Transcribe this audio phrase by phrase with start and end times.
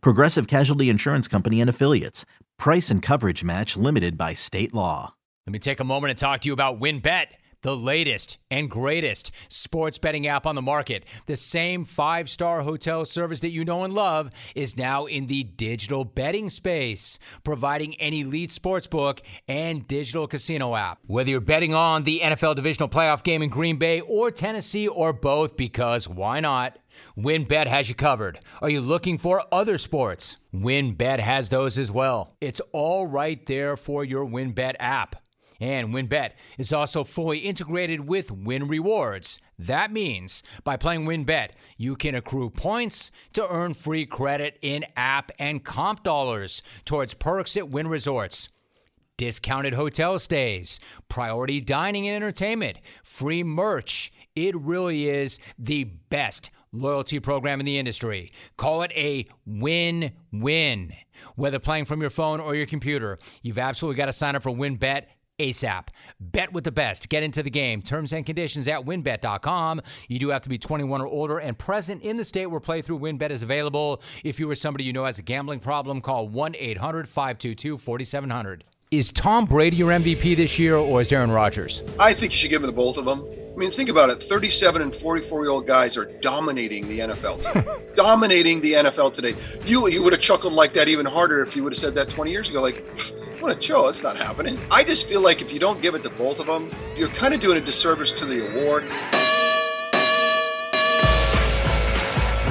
[0.00, 2.24] Progressive Casualty Insurance Company and Affiliates.
[2.58, 5.14] Price and coverage match limited by state law.
[5.46, 7.26] Let me take a moment and talk to you about WynnBET,
[7.60, 11.04] the latest and greatest sports betting app on the market.
[11.26, 15.42] The same five star hotel service that you know and love is now in the
[15.42, 20.98] digital betting space, providing an elite sports book and digital casino app.
[21.06, 25.12] Whether you're betting on the NFL divisional playoff game in Green Bay or Tennessee or
[25.12, 26.78] both, because why not?
[27.16, 28.40] WynnBET has you covered.
[28.60, 30.36] Are you looking for other sports?
[30.54, 32.36] WynnBET has those as well.
[32.40, 35.16] It's all right there for your WynnBET app.
[35.60, 39.38] And WynnBET is also fully integrated with Wynn Rewards.
[39.58, 45.30] That means by playing WynnBET, you can accrue points to earn free credit in app
[45.38, 48.48] and comp dollars towards perks at Wynn Resorts.
[49.16, 54.12] Discounted hotel stays, priority dining and entertainment, free merch.
[54.34, 58.32] It really is the best loyalty program in the industry.
[58.56, 60.92] Call it a win win.
[61.36, 64.50] Whether playing from your phone or your computer, you've absolutely got to sign up for
[64.50, 65.04] WynnBET
[65.38, 65.88] ASAP.
[66.20, 67.08] Bet with the best.
[67.08, 67.82] Get into the game.
[67.82, 69.80] Terms and conditions at wynnbet.com.
[70.08, 73.00] You do have to be 21 or older and present in the state where playthrough
[73.00, 74.02] WynnBET is available.
[74.22, 78.64] If you or somebody you know has a gambling problem, call 1 800 522 4700.
[78.90, 81.82] Is Tom Brady your MVP this year or is Aaron Rodgers?
[81.98, 83.24] I think you should give it to both of them.
[83.52, 87.94] I mean, think about it 37 and 44 year old guys are dominating the NFL.
[87.96, 89.34] dominating the NFL today.
[89.64, 92.08] You, you would have chuckled like that even harder if you would have said that
[92.08, 92.60] 20 years ago.
[92.60, 92.84] Like,
[93.40, 93.88] what a show.
[93.88, 94.58] It's not happening.
[94.70, 97.34] I just feel like if you don't give it to both of them, you're kind
[97.34, 98.84] of doing a disservice to the award.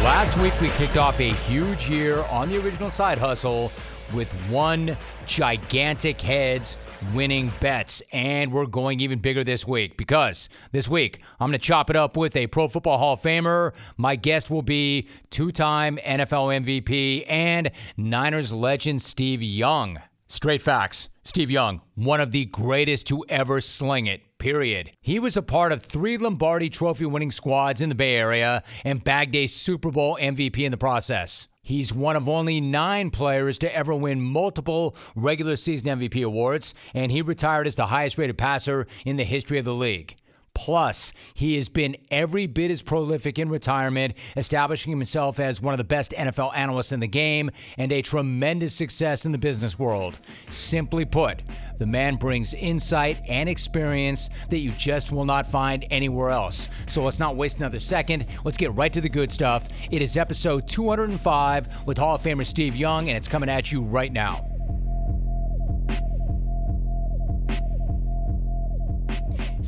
[0.04, 3.72] Last week, we kicked off a huge year on the original side hustle
[4.14, 6.78] with one gigantic heads
[7.14, 8.02] winning bets.
[8.12, 11.96] And we're going even bigger this week because this week I'm going to chop it
[11.96, 13.74] up with a Pro Football Hall of Famer.
[13.98, 20.00] My guest will be two time NFL MVP and Niners legend Steve Young.
[20.28, 21.10] Straight facts.
[21.26, 24.22] Steve Young, one of the greatest to ever sling it.
[24.40, 24.92] Period.
[25.00, 29.04] He was a part of three Lombardi trophy winning squads in the Bay Area and
[29.04, 31.48] bagged a Super Bowl MVP in the process.
[31.66, 37.10] He's one of only nine players to ever win multiple regular season MVP awards, and
[37.10, 40.18] he retired as the highest rated passer in the history of the league.
[40.56, 45.80] Plus, he has been every bit as prolific in retirement, establishing himself as one of
[45.80, 50.20] the best NFL analysts in the game and a tremendous success in the business world.
[50.50, 51.42] Simply put,
[51.80, 56.68] the man brings insight and experience that you just will not find anywhere else.
[56.88, 58.26] So let's not waste another second.
[58.44, 59.68] Let's get right to the good stuff.
[59.90, 63.82] It is episode 205 with Hall of Famer Steve Young, and it's coming at you
[63.82, 64.53] right now.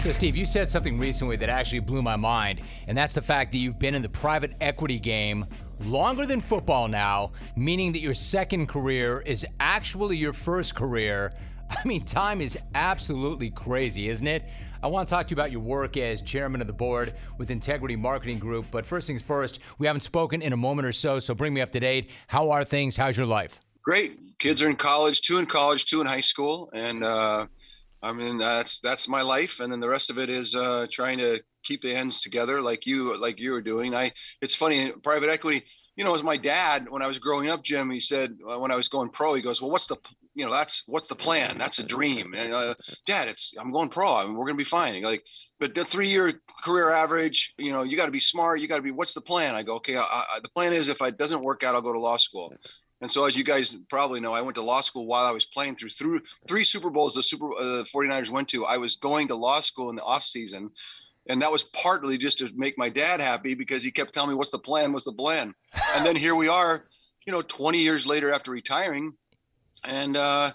[0.05, 3.51] So, Steve, you said something recently that actually blew my mind, and that's the fact
[3.51, 5.47] that you've been in the private equity game
[5.83, 11.33] longer than football now, meaning that your second career is actually your first career.
[11.71, 14.43] I mean, time is absolutely crazy, isn't it?
[14.83, 17.49] I want to talk to you about your work as chairman of the board with
[17.49, 21.17] Integrity Marketing Group, but first things first, we haven't spoken in a moment or so,
[21.17, 22.11] so bring me up to date.
[22.27, 22.95] How are things?
[22.95, 23.59] How's your life?
[23.81, 24.19] Great.
[24.37, 27.47] Kids are in college, two in college, two in high school, and uh,
[28.05, 31.17] I mean that's that's my life, and then the rest of it is uh, trying
[31.17, 33.95] to keep the ends together, like you like you were doing.
[33.95, 34.11] I
[34.41, 35.63] it's funny, private equity.
[35.95, 38.71] You know, as my dad when I was growing up, Jim, he said uh, when
[38.71, 39.97] I was going pro, he goes, "Well, what's the
[40.35, 41.57] you know that's what's the plan?
[41.57, 42.75] That's a dream." And uh,
[43.07, 44.13] Dad, it's I'm going pro.
[44.13, 45.01] I mean, we're gonna be fine.
[45.01, 45.23] Like,
[45.59, 48.59] but the three year career average, you know, you got to be smart.
[48.59, 48.91] You got to be.
[48.91, 49.55] What's the plan?
[49.55, 49.97] I go, okay.
[49.97, 52.53] I, I, the plan is if it doesn't work out, I'll go to law school.
[53.05, 55.45] And so, as you guys probably know, I went to law school while I was
[55.45, 58.66] playing through through three Super Bowls the Super uh, 49ers went to.
[58.66, 60.72] I was going to law school in the off season,
[61.29, 64.35] and that was partly just to make my dad happy because he kept telling me,
[64.35, 64.91] "What's the plan?
[64.91, 65.53] What's the plan?"
[65.93, 66.87] And then here we are,
[67.28, 69.13] you know, 20 years later after retiring,
[69.84, 70.53] and uh,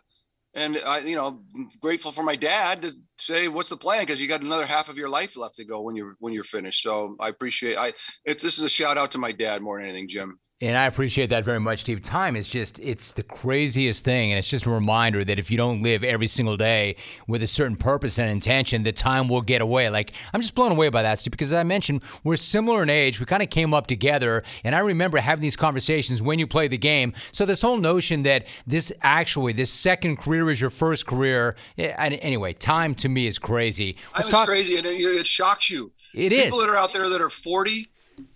[0.53, 1.45] and I, you know,
[1.79, 4.97] grateful for my dad to say, "What's the plan?" Because you got another half of
[4.97, 6.83] your life left to go when you're when you're finished.
[6.83, 7.77] So I appreciate.
[7.77, 7.93] I
[8.25, 10.41] it, this is a shout out to my dad more than anything, Jim.
[10.63, 12.03] And I appreciate that very much, Steve.
[12.03, 14.31] Time is just, it's the craziest thing.
[14.31, 16.97] And it's just a reminder that if you don't live every single day
[17.27, 19.89] with a certain purpose and intention, the time will get away.
[19.89, 22.91] Like, I'm just blown away by that, Steve, because as I mentioned, we're similar in
[22.91, 23.21] age.
[23.21, 24.43] We kind of came up together.
[24.63, 27.15] And I remember having these conversations when you play the game.
[27.33, 31.57] So, this whole notion that this actually, this second career is your first career.
[31.79, 33.97] Eh, anyway, time to me is crazy.
[34.15, 34.77] Let's time talk- crazy.
[34.77, 35.93] And it, shocks you.
[36.13, 36.45] It People is.
[36.45, 37.91] People that are out there that are 40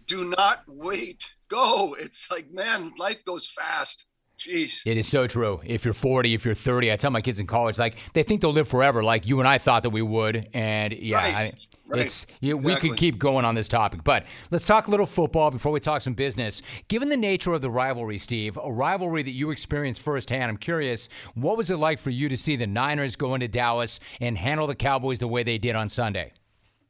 [0.06, 1.96] do not wait go.
[1.98, 4.06] It's like, man, life goes fast.
[4.38, 4.80] Jeez.
[4.84, 5.60] It is so true.
[5.64, 8.40] If you're 40, if you're 30, I tell my kids in college, like they think
[8.40, 10.48] they'll live forever, like you and I thought that we would.
[10.52, 11.34] And yeah, right.
[11.34, 11.52] I,
[11.86, 12.00] right.
[12.00, 12.74] it's you, exactly.
[12.74, 15.78] we could keep going on this topic, but let's talk a little football before we
[15.78, 16.62] talk some business.
[16.88, 21.08] Given the nature of the rivalry, Steve, a rivalry that you experienced firsthand, I'm curious,
[21.34, 24.66] what was it like for you to see the Niners go into Dallas and handle
[24.66, 26.32] the Cowboys the way they did on Sunday?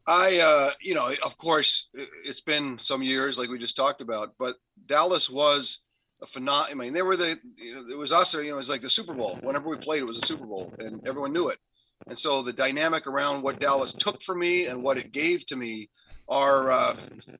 [0.06, 1.88] I, uh, you know, of course,
[2.24, 4.56] it's been some years, like we just talked about, but
[4.86, 5.78] Dallas was
[6.22, 6.70] a phenomenon.
[6.70, 8.68] I mean, they were the, you know, it was us, or, you know, it was
[8.68, 9.38] like the Super Bowl.
[9.42, 11.58] Whenever we played, it was a Super Bowl, and everyone knew it.
[12.06, 15.56] And so the dynamic around what Dallas took from me and what it gave to
[15.56, 15.88] me
[16.28, 16.96] are uh,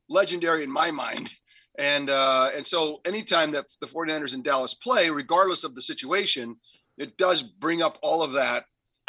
[0.08, 1.31] legendary in my mind.
[1.78, 6.56] And uh, and so anytime that the 49ers in Dallas play, regardless of the situation,
[6.99, 8.64] it does bring up all of that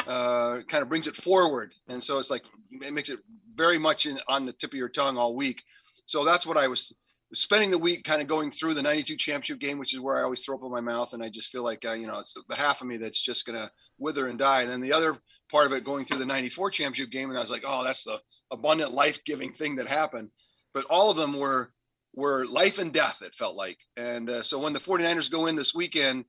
[0.06, 1.72] uh, kind of brings it forward.
[1.88, 3.18] And so it's like, it makes it
[3.54, 5.62] very much in, on the tip of your tongue all week.
[6.06, 6.92] So that's what I was
[7.34, 10.22] spending the week kind of going through the 92 championship game, which is where I
[10.22, 11.12] always throw up in my mouth.
[11.12, 13.44] And I just feel like, uh, you know, it's the half of me that's just
[13.44, 14.62] going to wither and die.
[14.62, 15.16] And then the other
[15.50, 17.30] part of it going through the 94 championship game.
[17.30, 18.20] And I was like, oh, that's the
[18.50, 20.30] abundant life giving thing that happened.
[20.72, 21.72] But all of them were,
[22.14, 23.78] were life and death, it felt like.
[23.96, 26.24] And uh, so when the 49ers go in this weekend,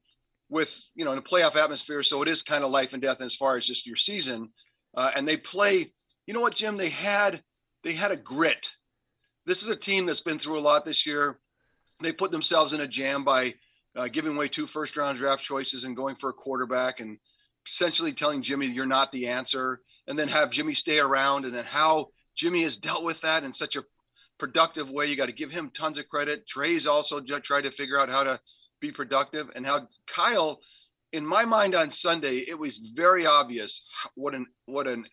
[0.50, 3.22] with you know in a playoff atmosphere so it is kind of life and death
[3.22, 4.50] as far as just your season.
[4.96, 5.92] Uh, and they play
[6.26, 6.78] you know what jim?
[6.78, 7.42] They had
[7.84, 8.70] they had a grit.
[9.46, 11.40] This is a team that's been through a lot this year.
[12.02, 13.56] They put themselves in a jam by
[13.96, 17.18] uh, giving away two first round draft choices and going for a quarterback and
[17.68, 21.66] essentially telling jimmy you're not the answer and then have jimmy stay around and then
[21.66, 23.84] how jimmy has dealt with that in such a
[24.38, 25.08] productive way.
[25.08, 26.48] You got to give him tons of credit.
[26.48, 28.40] Trey's also tried to figure out how to
[28.80, 29.50] be productive.
[29.56, 30.60] And how Kyle
[31.14, 33.82] in my mind on Sunday it was very obvious
[34.16, 35.06] what an what an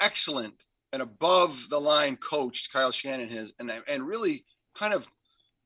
[0.00, 0.54] excellent
[0.92, 4.44] and above the line coach Kyle Shanahan is and and really
[4.76, 5.06] kind of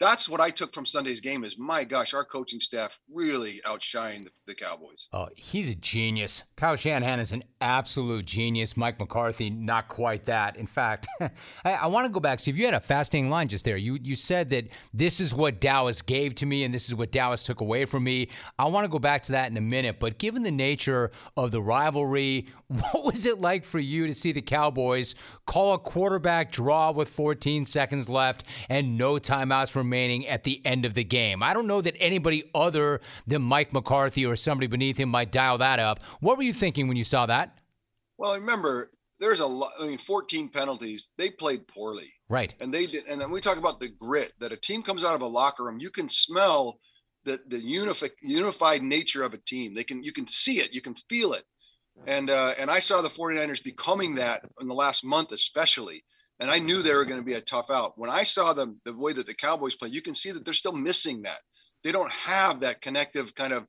[0.00, 4.24] that's what I took from Sunday's game is my gosh, our coaching staff really outshined
[4.24, 5.08] the, the, Cowboys.
[5.12, 6.44] Oh, he's a genius.
[6.56, 8.76] Kyle Shanahan is an absolute genius.
[8.76, 10.56] Mike McCarthy, not quite that.
[10.56, 11.30] In fact, I,
[11.72, 12.40] I want to go back.
[12.40, 13.76] Steve, you had a fascinating line just there.
[13.76, 17.10] You you said that this is what Dallas gave to me and this is what
[17.10, 18.28] Dallas took away from me.
[18.58, 19.98] I want to go back to that in a minute.
[19.98, 24.32] But given the nature of the rivalry, what was it like for you to see
[24.32, 25.14] the Cowboys
[25.46, 30.61] call a quarterback draw with 14 seconds left and no timeouts from remaining at the
[30.64, 31.43] end of the game.
[31.43, 35.58] I don't know that anybody other than Mike McCarthy or somebody beneath him might dial
[35.58, 36.00] that up.
[36.20, 37.58] What were you thinking when you saw that?
[38.19, 39.73] Well, remember, there's a lot.
[39.81, 41.08] I mean, 14 penalties.
[41.17, 42.55] They played poorly, right?
[42.61, 43.06] And they did.
[43.06, 45.64] And then we talk about the grit that a team comes out of a locker
[45.64, 45.81] room.
[45.81, 46.79] You can smell
[47.25, 49.75] the the unified unified nature of a team.
[49.75, 50.73] They can you can see it.
[50.73, 51.44] You can feel it.
[52.06, 56.05] And uh, and I saw the 49ers becoming that in the last month, especially
[56.40, 57.99] and I knew they were going to be a tough out.
[57.99, 60.55] When I saw them, the way that the Cowboys play, you can see that they're
[60.55, 61.38] still missing that.
[61.85, 63.67] They don't have that connective kind of,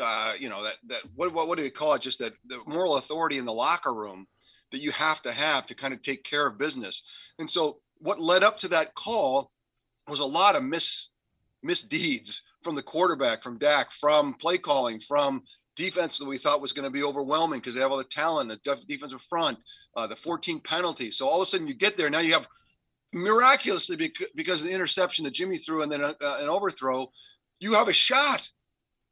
[0.00, 2.02] uh, you know, that that what, what what do you call it?
[2.02, 4.26] Just that the moral authority in the locker room
[4.72, 7.02] that you have to have to kind of take care of business.
[7.38, 9.50] And so, what led up to that call
[10.06, 11.08] was a lot of mis
[11.62, 15.42] misdeeds from the quarterback, from Dak, from play calling, from
[15.78, 18.52] defense that we thought was going to be overwhelming because they have all the talent,
[18.64, 19.58] the defensive front,
[19.96, 21.16] uh, the 14 penalties.
[21.16, 22.10] So all of a sudden you get there.
[22.10, 22.46] Now you have
[23.12, 27.10] miraculously because of the interception that Jimmy threw and then a, uh, an overthrow,
[27.60, 28.46] you have a shot.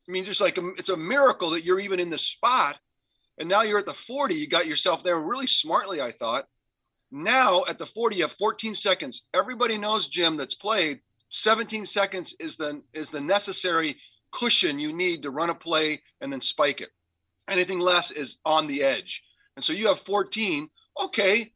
[0.09, 2.77] I mean, just like a, it's a miracle that you're even in the spot.
[3.39, 4.35] And now you're at the 40.
[4.35, 6.47] You got yourself there really smartly, I thought.
[7.11, 9.23] Now at the 40, you have 14 seconds.
[9.33, 11.01] Everybody knows, Jim, that's played.
[11.31, 13.97] 17 seconds is the is the necessary
[14.33, 16.91] cushion you need to run a play and then spike it.
[17.49, 19.23] Anything less is on the edge.
[19.57, 20.69] And so you have 14.
[21.01, 21.53] Okay.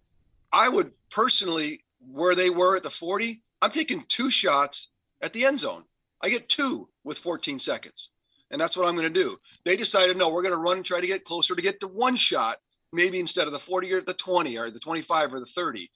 [0.52, 4.88] I would personally, where they were at the 40, I'm taking two shots
[5.20, 5.84] at the end zone.
[6.22, 8.10] I get two with 14 seconds.
[8.50, 9.38] And that's what I'm going to do.
[9.64, 11.86] They decided, no, we're going to run and try to get closer to get to
[11.86, 12.58] one shot,
[12.92, 15.90] maybe instead of the 40 or the 20 or the 25 or the 30.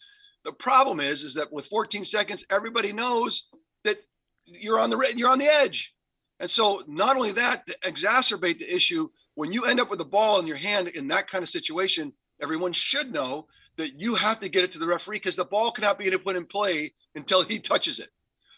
[0.45, 3.45] The problem is, is that with 14 seconds, everybody knows
[3.83, 3.99] that
[4.47, 5.94] you're on the you're on the edge.
[6.41, 10.05] And so, not only that, to exacerbate the issue, when you end up with the
[10.05, 12.13] ball in your hand in that kind of situation,
[12.43, 15.71] everyone should know that you have to get it to the referee because the ball
[15.71, 18.11] cannot be put in play until he touches it.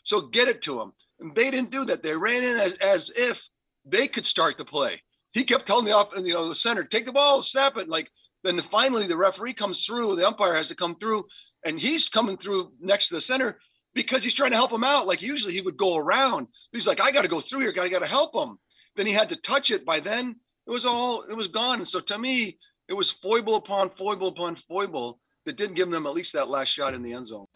[0.04, 0.92] So get it to him.
[1.20, 2.02] And they didn't do that.
[2.02, 3.42] They ran in as, as if
[3.84, 5.02] they could start the play.
[5.32, 7.88] He kept telling the off, you know, the center, take the ball, snap it.
[7.88, 8.10] Like
[8.44, 11.26] then the, finally the referee comes through, the umpire has to come through,
[11.64, 13.58] and he's coming through next to the center
[13.96, 15.08] because he's trying to help him out.
[15.08, 16.46] Like usually he would go around.
[16.70, 17.72] He's like, I got to go through here.
[17.80, 18.58] I got to help him.
[18.94, 19.84] Then he had to touch it.
[19.84, 20.36] By then
[20.66, 21.78] it was all it was gone.
[21.78, 26.06] And so to me, it was foible upon foible upon foible that didn't give them
[26.06, 27.46] at least that last shot in the end zone.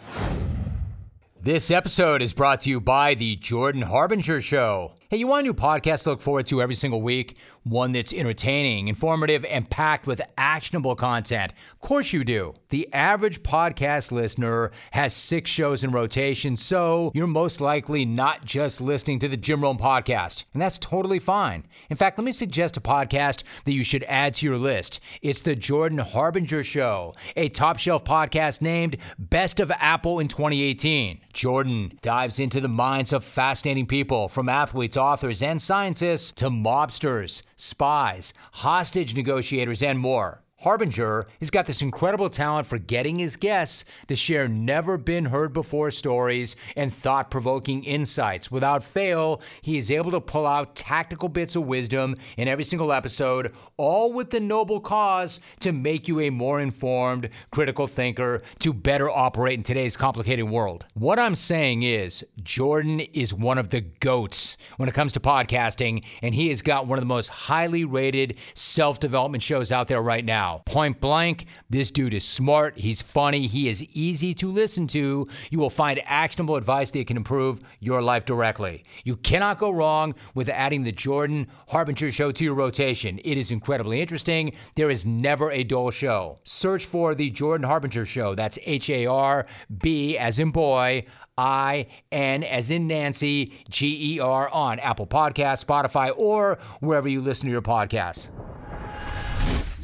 [1.43, 4.93] This episode is brought to you by the Jordan Harbinger Show.
[5.11, 7.37] Hey, you want a new podcast to look forward to every single week?
[7.65, 11.53] One that's entertaining, informative, and packed with actionable content?
[11.73, 12.55] Of course you do.
[12.69, 18.81] The average podcast listener has six shows in rotation, so you're most likely not just
[18.81, 21.67] listening to the Jim Rome podcast, and that's totally fine.
[21.91, 25.01] In fact, let me suggest a podcast that you should add to your list.
[25.23, 31.21] It's the Jordan Harbinger Show, a top shelf podcast named Best of Apple in 2018.
[31.33, 37.43] Jordan dives into the minds of fascinating people, from athletes authors, and scientists to mobsters,
[37.57, 40.43] spies, hostage negotiators, and more.
[40.61, 45.55] Harbinger he's got this incredible talent for getting his guests to share never been heard
[45.55, 48.51] before stories and thought provoking insights.
[48.51, 52.93] Without fail, he is able to pull out tactical bits of wisdom in every single
[52.93, 58.73] episode, all with the noble cause to make you a more informed, critical thinker to
[58.73, 60.85] better operate in today's complicated world.
[60.93, 66.05] What I'm saying is, Jordan is one of the goats when it comes to podcasting,
[66.21, 70.03] and he has got one of the most highly rated self development shows out there
[70.03, 70.50] right now.
[70.59, 75.27] Point blank, this dude is smart, he's funny, he is easy to listen to.
[75.51, 78.85] You will find actionable advice that can improve your life directly.
[79.05, 83.21] You cannot go wrong with adding the Jordan Harbinger show to your rotation.
[83.25, 84.53] It is incredibly interesting.
[84.77, 86.39] There is never a dull show.
[86.45, 88.35] Search for the Jordan Harbinger show.
[88.35, 89.47] That's H A R
[89.79, 91.05] B as in boy.
[91.39, 97.23] I N as in Nancy, G E R on Apple Podcasts, Spotify, or wherever you
[97.23, 98.29] listen to your podcasts.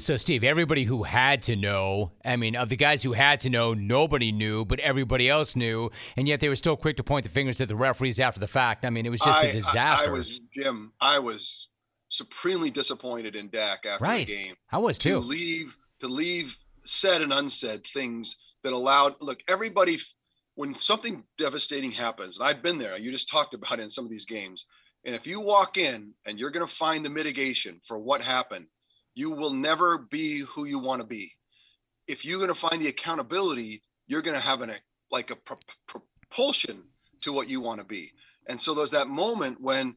[0.06, 3.50] So, Steve, everybody who had to know, I mean, of the guys who had to
[3.50, 7.24] know, nobody knew, but everybody else knew, and yet they were still quick to point
[7.24, 8.84] the fingers at the referees after the fact.
[8.84, 10.04] I mean, it was just I, a disaster.
[10.04, 11.70] I, I, was, Jim, I was
[12.08, 14.24] supremely disappointed in Dak after right.
[14.24, 14.54] the game.
[14.70, 15.14] I was too.
[15.14, 19.98] To leave, to leave said and unsaid things that allowed, look, everybody,
[20.54, 24.04] when something devastating happens, and I've been there, you just talked about it in some
[24.04, 24.66] of these games,
[25.04, 28.66] and if you walk in and you're going to find the mitigation for what happened,
[29.16, 31.32] you will never be who you want to be.
[32.06, 34.72] If you're going to find the accountability, you're going to have an
[35.10, 35.38] like a
[35.88, 36.82] propulsion
[37.22, 38.12] to what you want to be.
[38.46, 39.96] And so there's that moment when,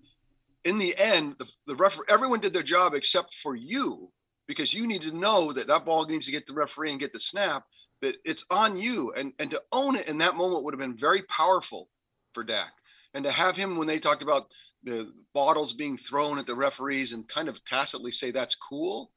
[0.63, 4.09] in the end, the, the referee, everyone did their job except for you,
[4.47, 7.13] because you need to know that that ball needs to get the referee and get
[7.13, 7.65] the snap.
[8.01, 10.95] That it's on you, and and to own it in that moment would have been
[10.95, 11.89] very powerful
[12.33, 12.71] for Dak.
[13.13, 14.47] And to have him when they talked about
[14.83, 19.11] the bottles being thrown at the referees and kind of tacitly say that's cool,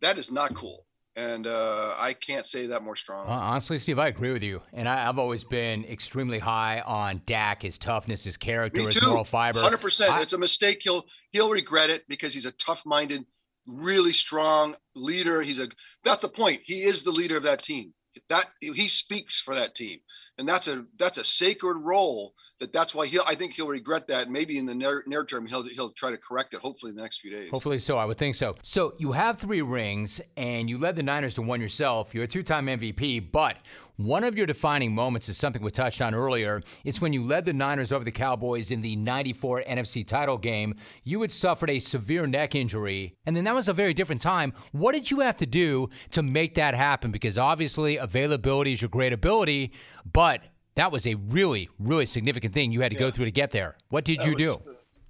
[0.00, 0.86] that is not cool.
[1.16, 3.30] And uh, I can't say that more strongly.
[3.30, 4.60] Uh, honestly, Steve, I agree with you.
[4.72, 9.22] And I, have always been extremely high on Dak, his toughness, his character, his moral
[9.22, 9.60] fiber.
[9.60, 10.20] Hundred percent.
[10.20, 10.80] It's a mistake.
[10.82, 13.24] He'll he'll regret it because he's a tough-minded,
[13.64, 15.40] really strong leader.
[15.40, 15.68] He's a.
[16.02, 16.62] That's the point.
[16.64, 17.94] He is the leader of that team.
[18.28, 20.00] That he speaks for that team,
[20.38, 22.34] and that's a that's a sacred role
[22.64, 24.30] that that's why he'll I think he'll regret that.
[24.30, 26.60] Maybe in the near, near term he'll he'll try to correct it.
[26.60, 27.50] Hopefully in the next few days.
[27.50, 27.98] Hopefully so.
[27.98, 28.56] I would think so.
[28.62, 32.14] So you have three rings and you led the Niners to one yourself.
[32.14, 33.58] You're a two-time MVP, but
[33.96, 36.62] one of your defining moments is something we touched on earlier.
[36.84, 40.74] It's when you led the Niners over the Cowboys in the 94 NFC title game.
[41.04, 44.52] You had suffered a severe neck injury, and then that was a very different time.
[44.72, 47.12] What did you have to do to make that happen?
[47.12, 49.72] Because obviously, availability is your great ability,
[50.12, 50.40] but
[50.76, 53.00] that was a really, really significant thing you had to yeah.
[53.00, 53.76] go through to get there.
[53.88, 54.60] What did that you do?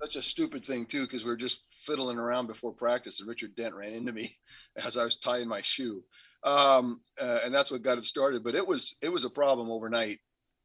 [0.01, 3.55] Such a stupid thing too, because we were just fiddling around before practice, and Richard
[3.57, 4.37] Dent ran into me
[4.85, 6.03] as I was tying my shoe,
[6.45, 8.45] um, uh, and that's what got it started.
[8.45, 10.19] But it was it was a problem overnight,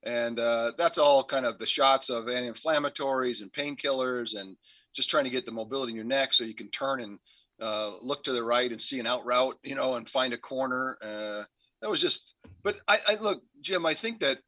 [0.04, 4.58] and uh, that's all kind of the shots of anti-inflammatories and painkillers, and
[4.96, 7.20] just trying to get the mobility in your neck so you can turn and
[7.62, 10.38] uh, look to the right and see an out route, you know, and find a
[10.38, 10.98] corner.
[11.02, 11.44] Uh,
[11.82, 12.34] that was just.
[12.64, 13.86] But I, I look, Jim.
[13.86, 14.40] I think that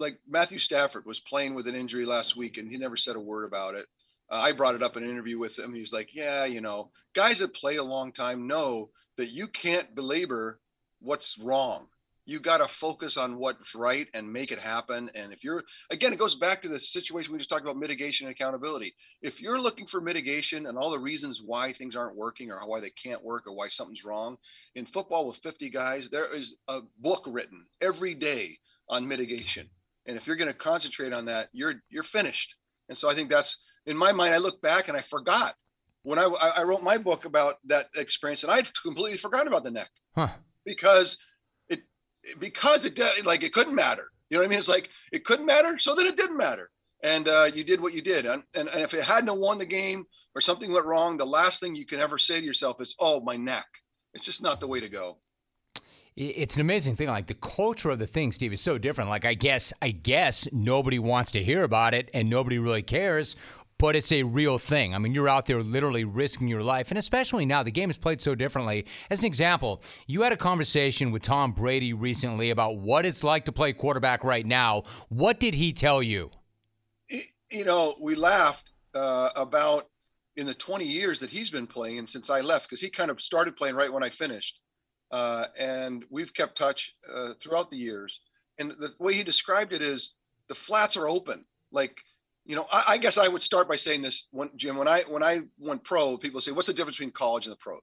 [0.00, 3.20] like Matthew Stafford was playing with an injury last week and he never said a
[3.20, 3.86] word about it.
[4.30, 5.74] Uh, I brought it up in an interview with him.
[5.74, 9.94] He's like, yeah, you know, guys that play a long time know that you can't
[9.94, 10.60] belabor
[11.00, 11.86] what's wrong.
[12.26, 15.10] You got to focus on what's right and make it happen.
[15.16, 18.26] And if you're, again, it goes back to the situation we just talked about mitigation
[18.26, 18.94] and accountability.
[19.20, 22.78] If you're looking for mitigation and all the reasons why things aren't working or why
[22.78, 24.36] they can't work or why something's wrong,
[24.76, 29.68] in football with 50 guys, there is a book written every day on mitigation
[30.06, 32.54] and if you're going to concentrate on that, you're you're finished.
[32.88, 34.34] And so I think that's in my mind.
[34.34, 35.54] I look back and I forgot
[36.02, 39.70] when I I wrote my book about that experience, and I'd completely forgotten about the
[39.70, 40.28] neck huh.
[40.64, 41.18] because
[41.68, 41.80] it
[42.38, 44.08] because it like it couldn't matter.
[44.28, 44.58] You know what I mean?
[44.58, 46.70] It's like it couldn't matter, so then it didn't matter,
[47.02, 48.26] and uh, you did what you did.
[48.26, 50.04] And, and and if it hadn't won the game
[50.34, 53.20] or something went wrong, the last thing you can ever say to yourself is, "Oh,
[53.20, 53.66] my neck."
[54.12, 55.18] It's just not the way to go
[56.20, 57.08] it's an amazing thing.
[57.08, 59.08] Like the culture of the thing, Steve, is so different.
[59.08, 63.36] Like I guess, I guess nobody wants to hear about it, and nobody really cares.
[63.78, 64.94] But it's a real thing.
[64.94, 67.96] I mean, you're out there literally risking your life, and especially now, the game is
[67.96, 68.84] played so differently.
[69.08, 73.46] As an example, you had a conversation with Tom Brady recently about what it's like
[73.46, 74.82] to play quarterback right now.
[75.08, 76.30] What did he tell you?
[77.50, 79.88] You know, we laughed uh, about
[80.36, 83.10] in the 20 years that he's been playing, and since I left, because he kind
[83.10, 84.60] of started playing right when I finished
[85.10, 88.20] uh, and we've kept touch uh, throughout the years.
[88.58, 90.10] And the way he described it is
[90.48, 91.44] the flats are open.
[91.72, 91.96] Like,
[92.44, 94.76] you know, I, I, guess I would start by saying this, when, Jim.
[94.76, 97.56] When I when I went pro, people say, "What's the difference between college and the
[97.56, 97.80] pros?"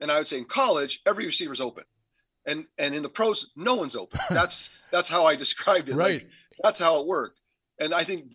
[0.00, 1.84] And I would say, in college, every receiver is open,
[2.46, 4.20] and and in the pros, no one's open.
[4.30, 5.94] That's that's how I described it.
[5.94, 6.22] Right.
[6.22, 6.30] Like,
[6.62, 7.40] that's how it worked.
[7.78, 8.32] And I think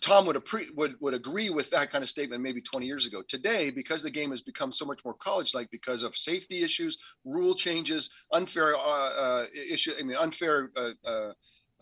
[0.00, 3.22] Tom would, appre- would would agree with that kind of statement maybe 20 years ago.
[3.28, 7.54] Today, because the game has become so much more college-like because of safety issues, rule
[7.54, 9.92] changes, unfair uh, uh, issue.
[9.98, 11.32] I mean, unfair uh, uh,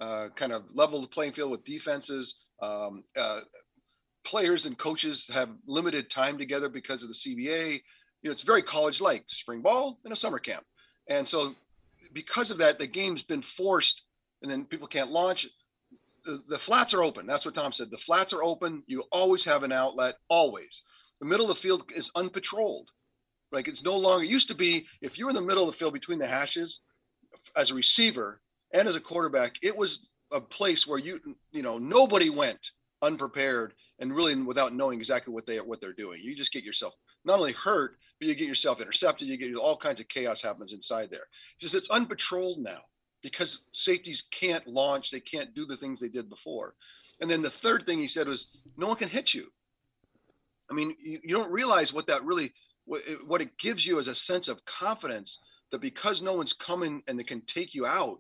[0.01, 2.37] uh kind of level the playing field with defenses.
[2.61, 3.41] Um, uh,
[4.25, 7.81] players and coaches have limited time together because of the CBA.
[8.23, 10.65] You know, it's very college-like, spring ball and a summer camp,
[11.09, 11.55] and so
[12.13, 14.03] because of that, the game's been forced,
[14.43, 15.47] and then people can't launch
[16.25, 17.27] the, flats are open.
[17.27, 17.91] That's what Tom said.
[17.91, 18.83] The flats are open.
[18.87, 20.83] You always have an outlet, always.
[21.21, 22.87] The middle of the field is unpatrolled.
[23.51, 25.73] Like it's no longer, it used to be if you were in the middle of
[25.73, 26.81] the field between the hashes
[27.57, 28.41] as a receiver
[28.73, 32.59] and as a quarterback, it was a place where you, you know, nobody went
[33.03, 36.21] unprepared and really without knowing exactly what they what they're doing.
[36.23, 39.29] You just get yourself not only hurt, but you get yourself intercepted.
[39.29, 41.27] You get all kinds of chaos happens inside there.
[41.55, 42.81] It's just it's unpatrolled now
[43.23, 46.75] because safeties can't launch, they can't do the things they did before.
[47.21, 49.47] And then the third thing he said was, no one can hit you.
[50.71, 52.53] I mean, you, you don't realize what that really,
[52.85, 55.39] what it, what it gives you as a sense of confidence
[55.71, 58.19] that because no one's coming and they can take you out,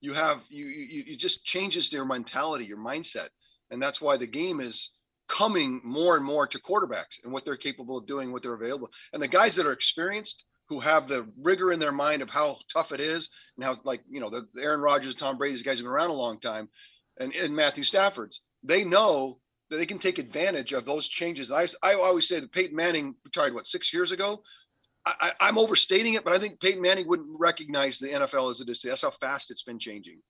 [0.00, 3.28] you have, you, you, you just changes their mentality, your mindset.
[3.70, 4.90] And that's why the game is
[5.28, 8.90] coming more and more to quarterbacks and what they're capable of doing, what they're available.
[9.12, 12.56] And the guys that are experienced, who have the rigor in their mind of how
[12.72, 15.84] tough it is and how like you know the Aaron Rodgers, Tom Brady's guys have
[15.84, 16.68] been around a long time,
[17.20, 21.52] and, and Matthew Stafford's they know that they can take advantage of those changes.
[21.52, 24.42] I I always say that Peyton Manning retired what six years ago.
[25.04, 28.68] I, I'm overstating it, but I think Peyton Manning wouldn't recognize the NFL as it
[28.68, 28.82] is.
[28.82, 30.20] That's how fast it's been changing.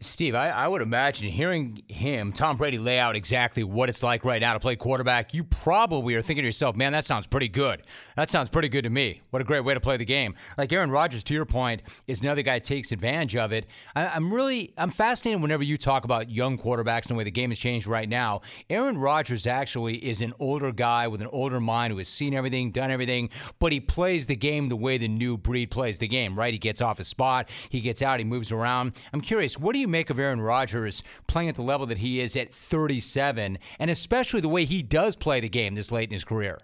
[0.00, 4.24] Steve, I, I, would imagine hearing him, Tom Brady, lay out exactly what it's like
[4.24, 7.48] right now to play quarterback, you probably are thinking to yourself, man, that sounds pretty
[7.48, 7.82] good.
[8.16, 9.22] That sounds pretty good to me.
[9.30, 10.34] What a great way to play the game.
[10.58, 13.66] Like Aaron Rodgers, to your point, is another guy takes advantage of it.
[13.96, 17.30] I, am really, I'm fascinated whenever you talk about young quarterbacks and the way the
[17.30, 18.42] game has changed right now.
[18.68, 22.72] Aaron Rodgers actually is an older guy with an older mind who has seen everything,
[22.72, 26.38] done everything, but he plays the game the way the new breed plays the game,
[26.38, 26.52] right?
[26.52, 28.92] He gets off his spot, he gets out, he moves around.
[29.12, 32.20] I'm curious, what do you make of Aaron Rodgers playing at the level that he
[32.20, 36.12] is at 37, and especially the way he does play the game this late in
[36.12, 36.58] his career?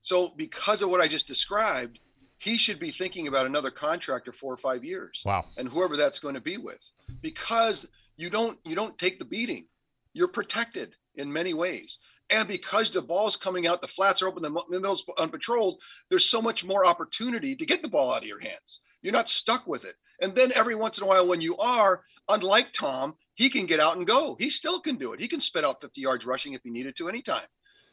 [0.00, 1.98] So, because of what I just described,
[2.38, 5.22] he should be thinking about another contract or four or five years.
[5.24, 5.44] Wow.
[5.56, 6.80] And whoever that's going to be with,
[7.20, 9.66] because you don't you don't take the beating,
[10.12, 11.98] you're protected in many ways.
[12.30, 15.76] And because the ball's coming out, the flats are open, the middle's unpatrolled,
[16.08, 18.80] there's so much more opportunity to get the ball out of your hands.
[19.02, 19.96] You're not stuck with it.
[20.20, 23.80] And then every once in a while, when you are, unlike Tom, he can get
[23.80, 24.36] out and go.
[24.38, 25.20] He still can do it.
[25.20, 27.46] He can spit out 50 yards rushing if he needed to anytime.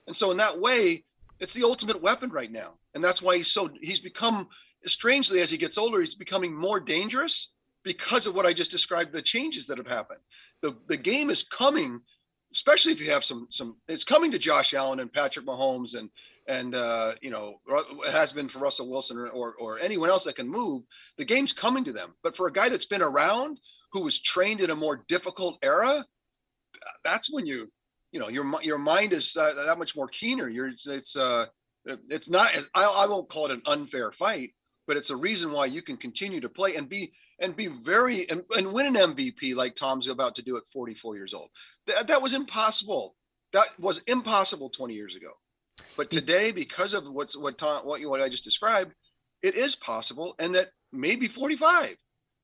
[0.08, 1.06] And so in that way,
[1.40, 2.74] it's the ultimate weapon right now.
[2.94, 4.48] And that's why he's so he's become
[4.86, 7.50] strangely as he gets older, he's becoming more dangerous
[7.84, 10.20] because of what I just described, the changes that have happened.
[10.62, 12.02] The the game is coming,
[12.52, 16.10] especially if you have some some it's coming to Josh Allen and Patrick Mahomes and
[16.50, 17.62] and uh, you know
[18.06, 20.84] it has been for Russell Wilson or, or, or anyone else that can move.
[21.18, 22.16] The game's coming to them.
[22.24, 23.60] But for a guy that's been around,
[23.94, 26.06] who was trained in a more difficult era,
[27.04, 27.72] that's when you
[28.12, 30.50] you know your your mind is uh, that much more keener.
[30.50, 31.46] You're it's it's uh
[31.86, 34.52] it's not I, I won't call it an unfair fight,
[34.88, 38.28] but it's a reason why you can continue to play and be and be very
[38.30, 41.50] and, and win an MVP like Tom's about to do at 44 years old.
[41.86, 43.16] That, that was impossible.
[43.54, 45.32] That was impossible 20 years ago.
[45.98, 48.94] But today, because of what's what Tom, what you what I just described,
[49.42, 51.98] it is possible, and that maybe 45.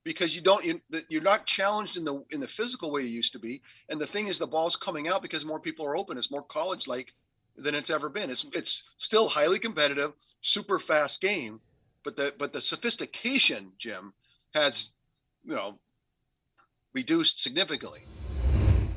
[0.03, 3.33] because you don't you, you're not challenged in the in the physical way you used
[3.33, 3.61] to be.
[3.89, 6.17] And the thing is the ball's coming out because more people are open.
[6.17, 7.13] It's more college like
[7.57, 8.29] than it's ever been.
[8.29, 11.59] It's it's still highly competitive super fast game
[12.05, 14.13] but the but the sophistication jim
[14.53, 14.91] has
[15.43, 15.79] you know
[16.93, 18.03] reduced significantly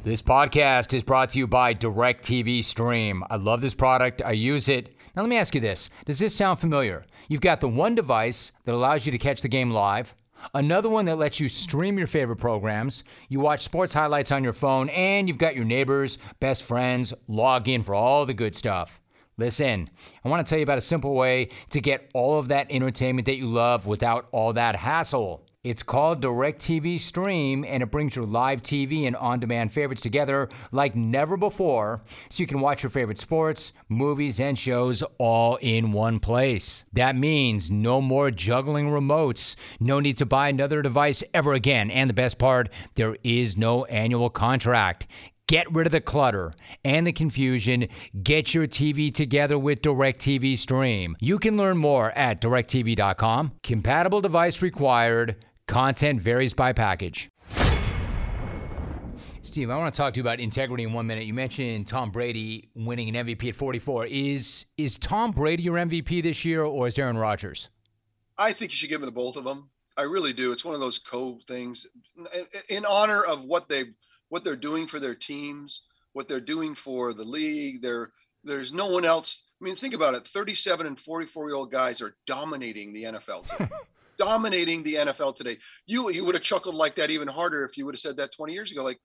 [0.09, 3.23] this podcast is brought to you by DirecTV Stream.
[3.29, 4.23] I love this product.
[4.25, 4.94] I use it.
[5.14, 7.05] Now, let me ask you this Does this sound familiar?
[7.29, 10.14] You've got the one device that allows you to catch the game live,
[10.55, 14.55] another one that lets you stream your favorite programs, you watch sports highlights on your
[14.55, 19.03] phone, and you've got your neighbors, best friends log in for all the good stuff.
[19.37, 19.90] Listen,
[20.25, 23.27] I want to tell you about a simple way to get all of that entertainment
[23.27, 25.44] that you love without all that hassle.
[25.68, 30.48] It's called DirecTV Stream, and it brings your live TV and on demand favorites together
[30.72, 32.00] like never before,
[32.31, 36.87] so you can watch your favorite sports, movies, and shows all in one place.
[36.94, 42.09] That means no more juggling remotes, no need to buy another device ever again, and
[42.09, 45.07] the best part, there is no annual contract.
[45.48, 46.52] Get rid of the clutter
[46.85, 47.88] and the confusion.
[48.22, 51.16] Get your TV together with DirecTV Stream.
[51.20, 53.52] You can learn more at directv.com.
[53.62, 55.37] Compatible device required.
[55.68, 57.31] Content varies by package.
[59.42, 61.26] Steve, I want to talk to you about integrity in one minute.
[61.26, 64.07] You mentioned Tom Brady winning an MVP at 44.
[64.07, 67.68] Is is Tom Brady your MVP this year, or is Aaron Rodgers?
[68.38, 69.68] I think you should give him to both of them.
[69.98, 70.52] I really do.
[70.52, 71.87] It's one of those co things
[72.70, 73.90] in honor of what they
[74.31, 75.83] what they're doing for their teams,
[76.14, 77.83] what they're doing for the league.
[77.83, 79.42] There, there's no one else.
[79.61, 80.26] I mean, think about it.
[80.26, 83.70] 37 and 44 year old guys are dominating the NFL.
[84.18, 85.59] dominating the NFL today.
[85.87, 88.33] You you would have chuckled like that even harder if you would have said that
[88.37, 88.83] 20 years ago.
[88.83, 88.98] Like,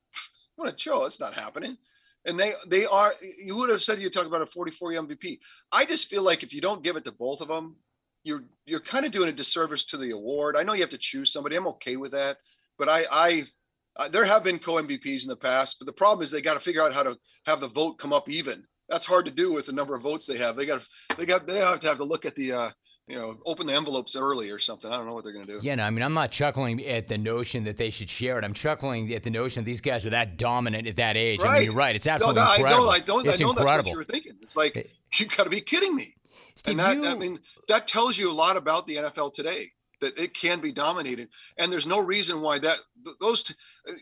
[0.56, 1.06] what a show!
[1.06, 1.78] It's not happening.
[2.26, 3.14] And they they are.
[3.22, 5.40] You would have said you talk about a 44 year MVP.
[5.72, 7.76] I just feel like if you don't give it to both of them,
[8.24, 10.56] you're you're kind of doing a disservice to the award.
[10.56, 11.56] I know you have to choose somebody.
[11.56, 12.38] I'm okay with that,
[12.78, 13.48] but I I.
[13.96, 16.56] Uh, there have been co MVPs in the past, but the problem is they got
[16.56, 18.64] to figure out how to have the vote come up even.
[18.90, 20.56] That's hard to do with the number of votes they have.
[20.56, 20.82] They got
[21.18, 22.72] they got they have to have to look at the uh,
[23.08, 24.90] you know, open the envelopes early or something.
[24.90, 25.66] I don't know what they're going to do.
[25.66, 28.46] Yeah, no, I mean, I'm not chuckling at the notion that they should share it.
[28.46, 31.42] I'm chuckling at the notion that these guys are that dominant at that age.
[31.42, 31.50] Right.
[31.50, 31.96] I mean, you're right.
[31.96, 32.84] It's absolutely no, no, incredible.
[32.84, 33.76] I know, I don't, it's I know incredible.
[33.76, 34.34] that's what you were thinking.
[34.42, 36.16] It's like, you've got to be kidding me.
[36.56, 37.08] Steve, and that, you...
[37.08, 40.72] I mean, that tells you a lot about the NFL today that it can be
[40.72, 41.30] dominated.
[41.58, 42.80] And there's no reason why that,
[43.20, 43.44] those,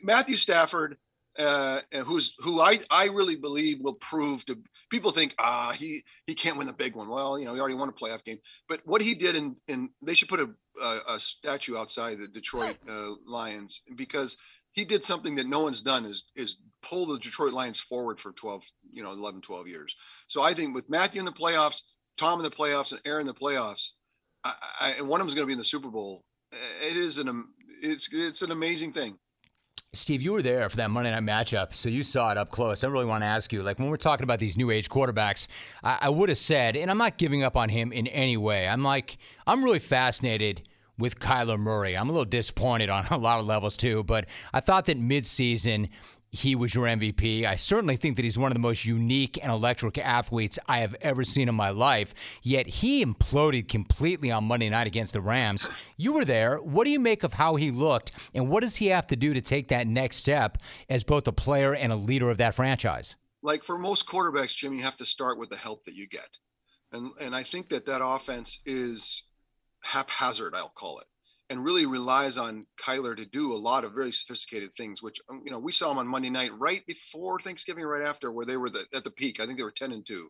[0.03, 0.97] Matthew Stafford
[1.39, 4.57] uh, who's who I I really believe will prove to
[4.91, 7.09] people think ah he he can't win the big one.
[7.09, 8.37] Well, you know he already won a playoff game,
[8.69, 10.49] but what he did in in they should put a
[10.81, 14.37] a, a statue outside the Detroit uh, Lions because
[14.73, 18.33] he did something that no one's done is is pull the Detroit Lions forward for
[18.33, 19.95] 12 you know 11 12 years.
[20.27, 21.81] So I think with Matthew in the playoffs,
[22.17, 23.87] Tom in the playoffs, and Aaron in the playoffs,
[24.43, 26.23] I, I, and one of them is going to be in the Super Bowl.
[26.51, 27.45] It is an
[27.81, 29.17] it's it's an amazing thing.
[29.93, 32.81] Steve, you were there for that Monday night matchup, so you saw it up close.
[32.81, 35.47] I really want to ask you, like when we're talking about these new age quarterbacks,
[35.83, 38.69] I, I would have said, and I'm not giving up on him in any way.
[38.69, 40.61] I'm like, I'm really fascinated
[40.97, 41.97] with Kyler Murray.
[41.97, 45.89] I'm a little disappointed on a lot of levels too, but I thought that midseason
[46.31, 47.45] he was your MVP.
[47.45, 50.95] I certainly think that he's one of the most unique and electric athletes I have
[51.01, 52.13] ever seen in my life.
[52.41, 55.67] Yet he imploded completely on Monday night against the Rams.
[55.97, 56.57] You were there.
[56.57, 59.33] What do you make of how he looked, and what does he have to do
[59.33, 60.57] to take that next step
[60.89, 63.15] as both a player and a leader of that franchise?
[63.43, 66.29] Like for most quarterbacks, Jim, you have to start with the help that you get,
[66.93, 69.23] and and I think that that offense is
[69.81, 70.55] haphazard.
[70.55, 71.07] I'll call it
[71.51, 75.41] and really relies on Kyler to do a lot of very sophisticated things, which um,
[75.45, 78.55] you know we saw him on Monday night right before Thanksgiving, right after, where they
[78.55, 79.39] were the, at the peak.
[79.39, 80.29] I think they were ten and two,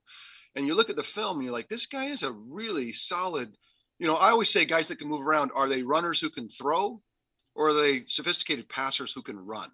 [0.55, 3.55] and you look at the film and you're like, this guy is a really solid.
[3.99, 6.49] You know, I always say guys that can move around are they runners who can
[6.49, 6.99] throw,
[7.53, 9.69] or are they sophisticated passers who can run?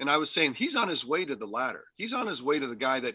[0.00, 1.84] And I was saying he's on his way to the latter.
[1.96, 3.14] He's on his way to the guy that,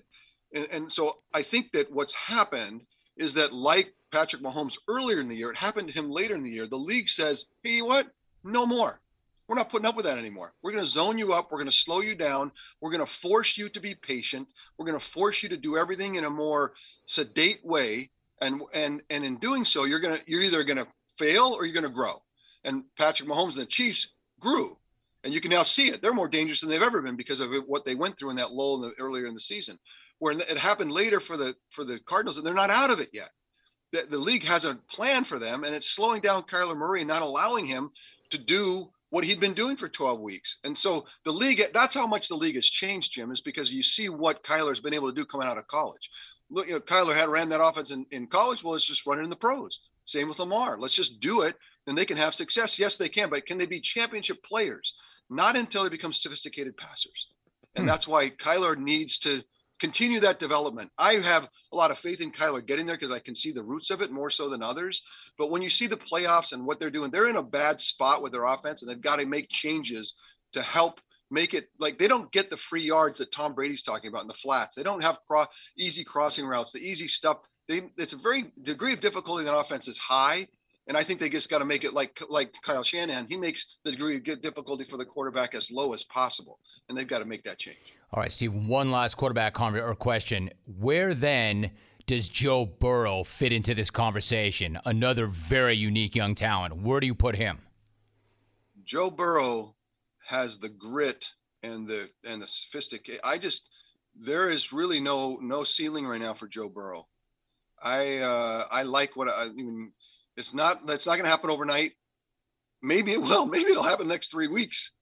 [0.56, 2.84] and, and so I think that what's happened
[3.17, 5.52] is that like Patrick Mahomes earlier in the year.
[5.52, 6.67] It happened to him later in the year.
[6.67, 8.08] The league says, hey, you what?
[8.43, 9.00] No more.
[9.48, 10.54] We're not putting up with that anymore.
[10.62, 11.52] We're going to zone you up.
[11.52, 12.52] We're going to slow you down.
[12.82, 14.48] We're going to force you to be patient.
[14.78, 16.74] We're going to force you to do everything in a more
[17.08, 18.12] sedate way.
[18.41, 21.74] And and and in doing so, you're gonna you're either going to fail or you're
[21.74, 22.22] going to grow.
[22.63, 24.08] And Patrick Mahomes and the Chiefs
[24.39, 24.78] grew,
[25.24, 26.02] and you can now see it.
[26.02, 28.54] They're more dangerous than they've ever been because of what they went through in that
[28.54, 29.78] lull in the, earlier in the season.
[30.19, 33.10] Where it happened later for the for the Cardinals, and they're not out of it
[33.12, 33.32] yet
[33.91, 37.21] the, the league has a plan for them, and it's slowing down Kyler Murray, not
[37.21, 37.91] allowing him
[38.32, 40.58] to do what he'd been doing for 12 weeks.
[40.63, 43.82] And so the league, that's how much the league has changed, Jim, is because you
[43.82, 46.10] see what Kyler's been able to do coming out of college.
[46.52, 48.63] Look, you know, Kyler had ran that offense in, in college.
[48.63, 49.80] Well, it's just running in the pros.
[50.06, 50.78] Same with Lamar.
[50.80, 51.56] Let's just do it,
[51.88, 52.80] and they can have success.
[52.80, 54.93] Yes, they can, but can they be championship players?
[55.30, 57.28] Not until they become sophisticated passers.
[57.75, 57.88] And hmm.
[57.88, 59.43] that's why Kyler needs to
[59.80, 60.92] continue that development.
[60.98, 63.63] I have a lot of faith in Kyler getting there because I can see the
[63.63, 65.02] roots of it more so than others.
[65.38, 68.22] But when you see the playoffs and what they're doing, they're in a bad spot
[68.22, 70.13] with their offense and they've got to make changes
[70.54, 71.00] to help
[71.32, 74.28] make it like they don't get the free yards that Tom Brady's talking about in
[74.28, 74.76] the flats.
[74.76, 75.46] They don't have cro-
[75.78, 77.38] easy crossing routes, the easy stuff.
[77.68, 80.48] They, it's a very degree of difficulty in offense is high.
[80.89, 83.28] And I think they just got to make it like like Kyle Shanahan.
[83.30, 86.58] He makes the degree of difficulty for the quarterback as low as possible,
[86.89, 87.78] and they've got to make that change.
[88.12, 88.54] All right, Steve.
[88.54, 91.69] One last quarterback conver- or question: Where then
[92.08, 94.80] does Joe Burrow fit into this conversation?
[94.84, 96.82] Another very unique young talent.
[96.82, 97.60] Where do you put him?
[98.84, 99.75] Joe Burrow
[100.28, 101.28] has the grit
[101.62, 103.21] and the and the sophistication.
[103.23, 103.62] I just
[104.19, 107.06] there is really no no ceiling right now for Joe Burrow.
[107.80, 109.91] I uh, I like what I, I mean.
[110.39, 111.91] It's not that's not going to happen overnight.
[112.82, 113.45] Maybe it will.
[113.56, 114.93] Maybe it'll happen next three weeks.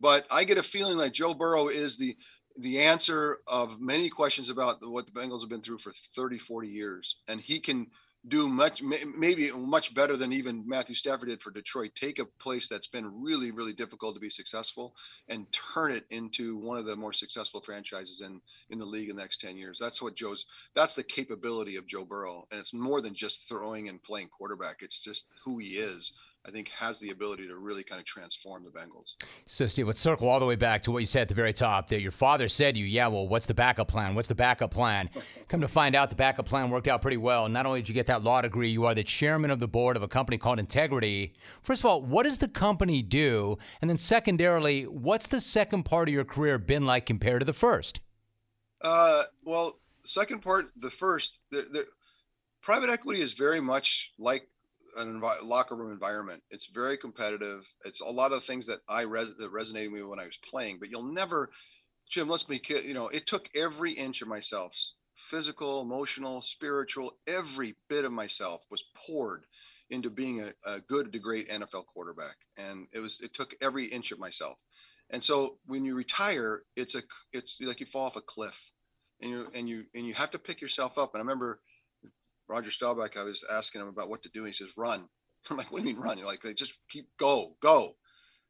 [0.00, 2.16] But I get a feeling like Joe Burrow is the
[2.58, 6.68] the answer of many questions about what the Bengals have been through for 30, 40
[6.68, 7.86] years, and he can
[8.28, 11.90] do much, maybe much better than even Matthew Stafford did for Detroit.
[11.98, 14.94] Take a place that's been really, really difficult to be successful
[15.28, 19.16] and turn it into one of the more successful franchises in in the league in
[19.16, 19.76] the next ten years.
[19.80, 20.46] That's what Joe's.
[20.74, 24.76] That's the capability of Joe Burrow, and it's more than just throwing and playing quarterback.
[24.80, 26.12] It's just who he is
[26.44, 29.10] I think has the ability to really kind of transform the Bengals.
[29.46, 31.52] So, Steve, let's circle all the way back to what you said at the very
[31.52, 31.88] top.
[31.88, 34.16] That your father said to you, "Yeah, well, what's the backup plan?
[34.16, 35.08] What's the backup plan?"
[35.48, 37.48] Come to find out, the backup plan worked out pretty well.
[37.48, 39.96] Not only did you get that law degree, you are the chairman of the board
[39.96, 41.32] of a company called Integrity.
[41.62, 43.56] First of all, what does the company do?
[43.80, 47.52] And then, secondarily, what's the second part of your career been like compared to the
[47.52, 48.00] first?
[48.80, 51.86] Uh, well, second part, the first, the, the
[52.62, 54.48] private equity is very much like
[54.96, 56.42] an envi- locker room environment.
[56.50, 57.64] It's very competitive.
[57.84, 60.38] It's a lot of things that I res- that resonated with me when I was
[60.48, 60.78] playing.
[60.78, 61.50] But you'll never,
[62.08, 62.28] Jim.
[62.28, 63.08] Let's be you know.
[63.08, 64.74] It took every inch of myself,
[65.30, 67.16] physical, emotional, spiritual.
[67.26, 69.44] Every bit of myself was poured
[69.90, 73.18] into being a, a good to great NFL quarterback, and it was.
[73.20, 74.58] It took every inch of myself.
[75.10, 77.02] And so when you retire, it's a
[77.32, 78.58] it's like you fall off a cliff,
[79.20, 81.14] and you and you and you have to pick yourself up.
[81.14, 81.60] And I remember
[82.48, 84.44] Roger Staubach, I was asking him about what to do.
[84.44, 85.08] He says, run.
[85.50, 86.18] I'm like, what do you mean run?
[86.18, 87.96] You're like, just keep go, go.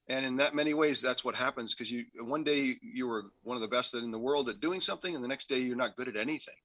[0.08, 3.56] And in that many ways, that's what happens because you one day you were one
[3.56, 5.96] of the best in the world at doing something, and the next day you're not
[5.96, 6.56] good at anything.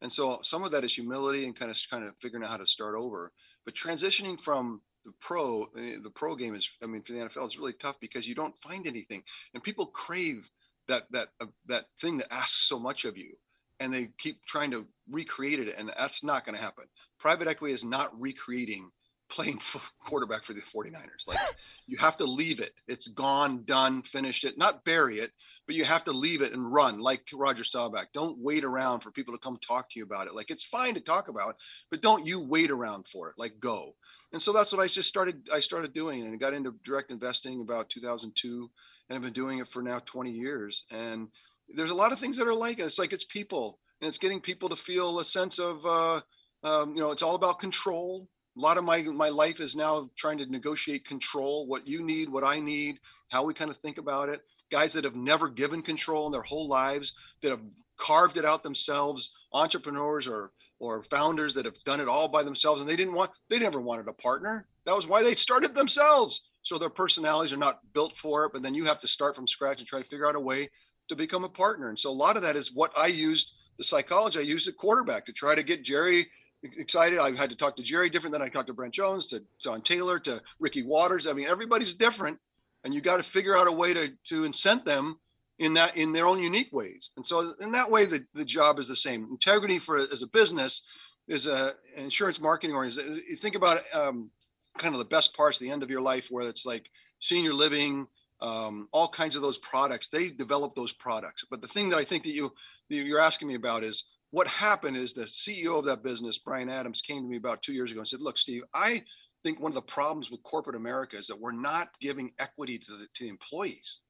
[0.00, 2.56] And so some of that is humility and kind of kind of figuring out how
[2.56, 3.32] to start over.
[3.64, 7.46] But transitioning from the pro, eh, the pro game is, I mean, for the NFL,
[7.46, 10.48] it's really tough because you don't find anything, and people crave
[10.86, 13.34] that that uh, that thing that asks so much of you
[13.80, 16.84] and they keep trying to recreate it, and that's not going to happen.
[17.18, 18.90] Private equity is not recreating
[19.30, 19.60] playing
[20.00, 21.26] quarterback for the 49ers.
[21.26, 21.38] Like
[21.86, 22.72] you have to leave it.
[22.86, 24.58] It's gone, done, finished it.
[24.58, 25.32] Not bury it,
[25.66, 28.08] but you have to leave it and run like Roger Staubach.
[28.14, 30.34] Don't wait around for people to come talk to you about it.
[30.34, 31.56] Like it's fine to talk about,
[31.90, 33.34] but don't you wait around for it.
[33.38, 33.94] Like go.
[34.32, 35.48] And so that's what I just started.
[35.52, 38.70] I started doing and got into direct investing about 2002,
[39.08, 40.84] and I've been doing it for now 20 years.
[40.90, 41.28] And
[41.74, 42.84] there's a lot of things that are like it.
[42.84, 46.20] It's like it's people, and it's getting people to feel a sense of, uh,
[46.64, 48.28] um, you know, it's all about control.
[48.56, 52.28] A lot of my my life is now trying to negotiate control, what you need,
[52.28, 54.40] what I need, how we kind of think about it.
[54.70, 57.60] Guys that have never given control in their whole lives, that have
[57.98, 62.80] carved it out themselves, entrepreneurs or or founders that have done it all by themselves,
[62.80, 64.66] and they didn't want, they never wanted a partner.
[64.86, 66.40] That was why they started themselves.
[66.62, 68.52] So their personalities are not built for it.
[68.52, 70.70] But then you have to start from scratch and try to figure out a way
[71.08, 71.88] to become a partner.
[71.88, 74.76] And so a lot of that is what I used the psychology I used at
[74.76, 76.28] quarterback to try to get Jerry
[76.62, 77.18] excited.
[77.18, 79.82] I had to talk to Jerry different than I talked to Brent Jones, to John
[79.82, 81.26] Taylor, to Ricky Watters.
[81.26, 82.38] I mean, everybody's different,
[82.84, 85.18] and you got to figure out a way to to incent them
[85.58, 87.10] in that in their own unique ways.
[87.16, 89.28] And so in that way, the, the job is the same.
[89.30, 90.82] Integrity for as a business
[91.28, 93.22] is a an insurance marketing organization.
[93.28, 94.30] You think about um,
[94.78, 96.90] kind of the best parts, the end of your life, where it's like
[97.20, 98.06] senior living,
[98.40, 100.08] um, all kinds of those products.
[100.08, 101.44] They develop those products.
[101.50, 102.52] But the thing that I think that you
[102.88, 107.00] you're asking me about is what happened is the CEO of that business, Brian Adams,
[107.00, 109.02] came to me about two years ago and said, "Look, Steve, I
[109.42, 112.92] think one of the problems with corporate America is that we're not giving equity to
[112.92, 114.00] the, to the employees.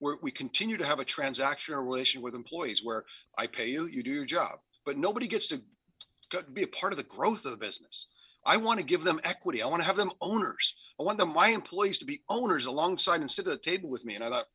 [0.00, 3.04] We're, we continue to have a transactional relation with employees where
[3.38, 5.60] I pay you, you do your job, but nobody gets to
[6.52, 8.06] be a part of the growth of the business.
[8.46, 9.62] I want to give them equity.
[9.62, 10.74] I want to have them owners.
[10.98, 14.04] I want them, my employees to be owners alongside and sit at the table with
[14.04, 14.14] me.
[14.14, 14.46] And I thought,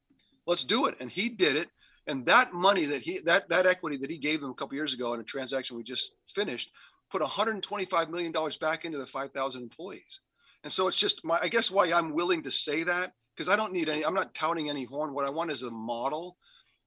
[0.48, 0.96] let's do it.
[1.00, 1.70] And he did it.
[2.08, 4.94] And that money that he, that, that equity that he gave them a couple years
[4.94, 6.72] ago in a transaction we just finished
[7.12, 10.20] put 125 million dollars back into the 5,000 employees.
[10.64, 13.56] And so it's just my I guess why I'm willing to say that because I
[13.56, 15.14] don't need any I'm not touting any horn.
[15.14, 16.38] What I want is a model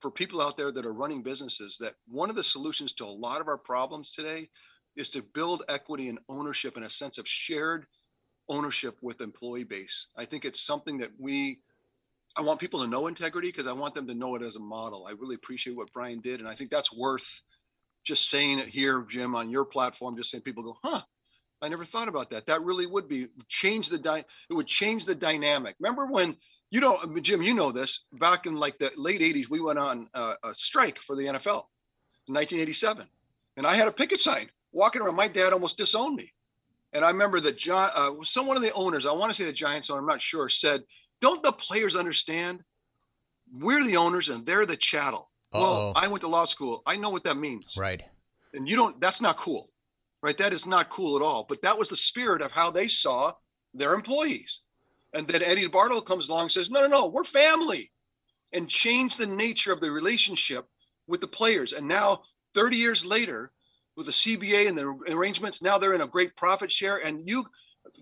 [0.00, 3.06] for people out there that are running businesses that one of the solutions to a
[3.06, 4.48] lot of our problems today
[4.96, 7.86] is to build equity and ownership and a sense of shared
[8.48, 10.06] ownership with employee base.
[10.16, 11.58] I think it's something that we
[12.36, 14.60] I want people to know integrity because I want them to know it as a
[14.60, 15.06] model.
[15.06, 17.40] I really appreciate what Brian did and I think that's worth
[18.04, 21.02] just saying it here Jim on your platform just saying people go, "Huh,
[21.62, 22.46] I never thought about that.
[22.46, 25.76] That really would be change the di- it would change the dynamic.
[25.80, 26.36] Remember when
[26.70, 30.08] you know Jim, you know this, back in like the late 80s we went on
[30.12, 31.64] uh, a strike for the NFL
[32.28, 33.06] in 1987.
[33.56, 35.16] And I had a picket sign walking around.
[35.16, 36.32] My dad almost disowned me.
[36.92, 39.52] And I remember that John, uh, someone of the owners, I want to say the
[39.52, 40.82] Giants owner, I'm not sure, said,
[41.20, 42.62] Don't the players understand?
[43.52, 45.30] We're the owners and they're the chattel.
[45.52, 45.60] Uh-oh.
[45.60, 46.82] Well, I went to law school.
[46.86, 47.76] I know what that means.
[47.76, 48.02] Right.
[48.52, 49.70] And you don't, that's not cool,
[50.22, 50.36] right?
[50.38, 51.44] That is not cool at all.
[51.48, 53.32] But that was the spirit of how they saw
[53.72, 54.60] their employees.
[55.12, 57.90] And then Eddie DeBartolo comes along and says, No, no, no, we're family
[58.52, 60.66] and change the nature of the relationship
[61.06, 61.72] with the players.
[61.72, 62.22] And now,
[62.54, 63.50] 30 years later,
[63.96, 65.62] with the CBA and the arrangements.
[65.62, 66.98] Now they're in a great profit share.
[66.98, 67.46] And you,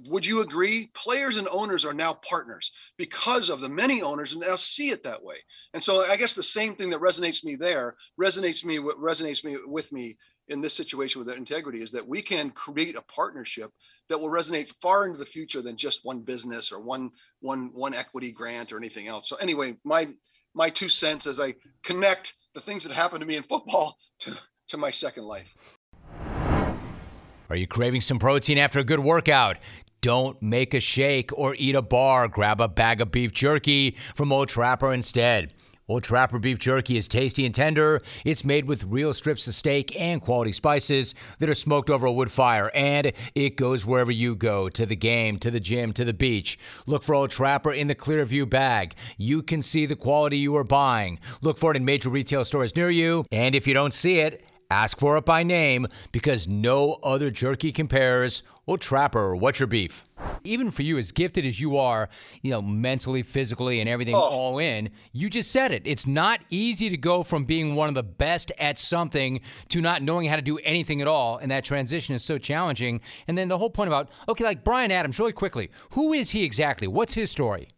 [0.06, 0.90] would you agree?
[0.94, 5.02] Players and owners are now partners because of the many owners, and now see it
[5.04, 5.36] that way.
[5.74, 8.78] And so I guess the same thing that resonates me there resonates me.
[8.78, 10.16] What resonates me with me
[10.48, 13.70] in this situation with integrity is that we can create a partnership
[14.08, 17.94] that will resonate far into the future than just one business or one one one
[17.94, 19.28] equity grant or anything else.
[19.28, 20.08] So anyway, my
[20.54, 24.36] my two cents as I connect the things that happened to me in football to
[24.68, 25.48] to my second life.
[27.52, 29.58] Are you craving some protein after a good workout?
[30.00, 32.26] Don't make a shake or eat a bar.
[32.26, 35.52] Grab a bag of beef jerky from Old Trapper instead.
[35.86, 38.00] Old Trapper beef jerky is tasty and tender.
[38.24, 42.12] It's made with real strips of steak and quality spices that are smoked over a
[42.12, 46.06] wood fire, and it goes wherever you go to the game, to the gym, to
[46.06, 46.58] the beach.
[46.86, 48.94] Look for Old Trapper in the Clearview bag.
[49.18, 51.18] You can see the quality you are buying.
[51.42, 54.42] Look for it in major retail stores near you, and if you don't see it,
[54.72, 58.42] Ask for it by name because no other jerky compares.
[58.64, 60.08] Well, Trapper, what's your beef?
[60.44, 62.08] Even for you, as gifted as you are,
[62.40, 64.20] you know, mentally, physically, and everything oh.
[64.20, 65.82] all in, you just said it.
[65.84, 70.02] It's not easy to go from being one of the best at something to not
[70.02, 71.36] knowing how to do anything at all.
[71.36, 73.02] And that transition is so challenging.
[73.28, 76.44] And then the whole point about, okay, like Bryan Adams, really quickly, who is he
[76.44, 76.88] exactly?
[76.88, 77.68] What's his story?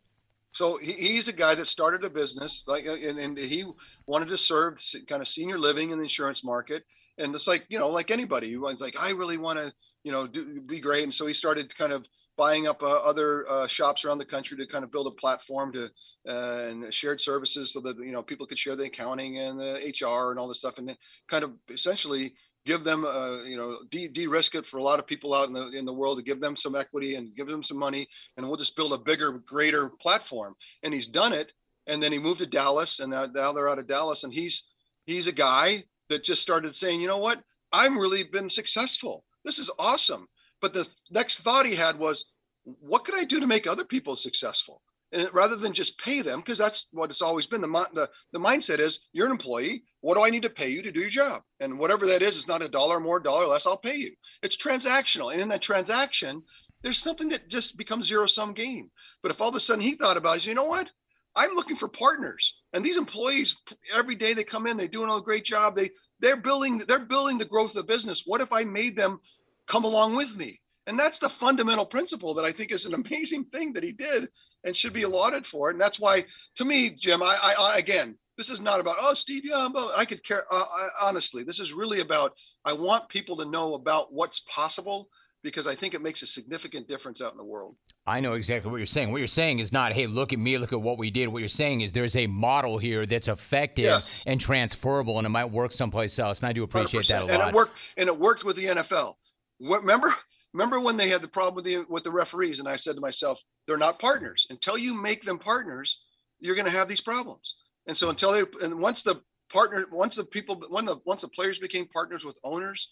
[0.55, 3.65] So he, he's a guy that started a business, like, uh, and, and he
[4.07, 6.85] wanted to serve kind of senior living in the insurance market.
[7.19, 9.73] And it's like, you know, like anybody, he was like, I really want to,
[10.05, 11.05] you know, do, be great.
[11.05, 14.57] And so he started kind of buying up uh, other uh, shops around the country
[14.57, 15.89] to kind of build a platform to
[16.29, 19.93] uh, and shared services so that you know people could share the accounting and the
[20.01, 20.97] HR and all this stuff, and
[21.29, 22.35] kind of essentially
[22.67, 25.55] give them, uh, you know, de- de-risk it for a lot of people out in
[25.55, 28.47] the in the world to give them some equity and give them some money, and
[28.47, 30.55] we'll just build a bigger, greater platform.
[30.83, 31.53] And he's done it,
[31.87, 34.63] and then he moved to Dallas, and now, now they're out of Dallas, and he's
[35.07, 39.25] he's a guy that just started saying, you know what, I'm really been successful.
[39.45, 40.29] This is awesome.
[40.61, 42.25] But the next thought he had was,
[42.63, 44.81] what could I do to make other people successful?
[45.15, 48.39] and rather than just pay them because that's what it's always been the, the the
[48.39, 51.09] mindset is you're an employee what do i need to pay you to do your
[51.09, 51.41] job?
[51.61, 54.13] And whatever that is it's not a dollar more dollar less i'll pay you.
[54.43, 55.33] It's transactional.
[55.33, 56.43] And in that transaction
[56.83, 58.91] there's something that just becomes zero sum game.
[59.23, 60.91] But if all of a sudden he thought about it you know what?
[61.35, 62.55] I'm looking for partners.
[62.75, 63.57] And these employees
[63.95, 65.75] every day they come in they do a great job.
[65.75, 65.91] They
[66.21, 68.25] they're building they're building the growth of the business.
[68.27, 69.21] What if i made them
[69.67, 70.61] come along with me?
[70.87, 74.29] And that's the fundamental principle that i think is an amazing thing that he did
[74.65, 75.75] and should be lauded for it.
[75.75, 76.25] And that's why,
[76.57, 79.75] to me, Jim, I, I, I again, this is not about oh Steve Young.
[79.97, 81.45] I could care uh, I, honestly.
[81.45, 85.09] This is really about I want people to know about what's possible
[85.43, 87.77] because I think it makes a significant difference out in the world.
[88.07, 89.13] I know exactly what you're saying.
[89.13, 91.29] What you're saying is not, hey, look at me, look at what we did.
[91.29, 94.23] What you're saying is there's a model here that's effective yes.
[94.27, 96.41] and transferable, and it might work someplace else.
[96.41, 97.09] And I do appreciate 100%.
[97.09, 97.31] that a lot.
[97.33, 97.77] And it worked.
[97.99, 99.15] And it worked with the NFL.
[99.59, 100.15] What, remember?
[100.55, 102.61] Remember when they had the problem with the with the referees?
[102.61, 104.47] And I said to myself, they're not partners.
[104.51, 105.99] Until you make them partners,
[106.41, 107.55] you're going to have these problems.
[107.89, 109.21] And so until they and once the
[109.53, 112.89] partner, once the people, when the once the players became partners with owners,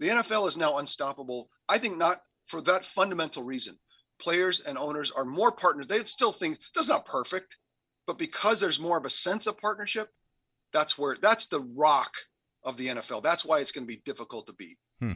[0.00, 1.48] the NFL is now unstoppable.
[1.68, 3.78] I think not for that fundamental reason.
[4.20, 5.86] Players and owners are more partners.
[5.88, 7.56] They still think that's not perfect,
[8.06, 10.08] but because there's more of a sense of partnership,
[10.72, 12.12] that's where that's the rock
[12.64, 13.22] of the NFL.
[13.22, 14.78] That's why it's going to be difficult to beat.
[15.00, 15.12] Hmm.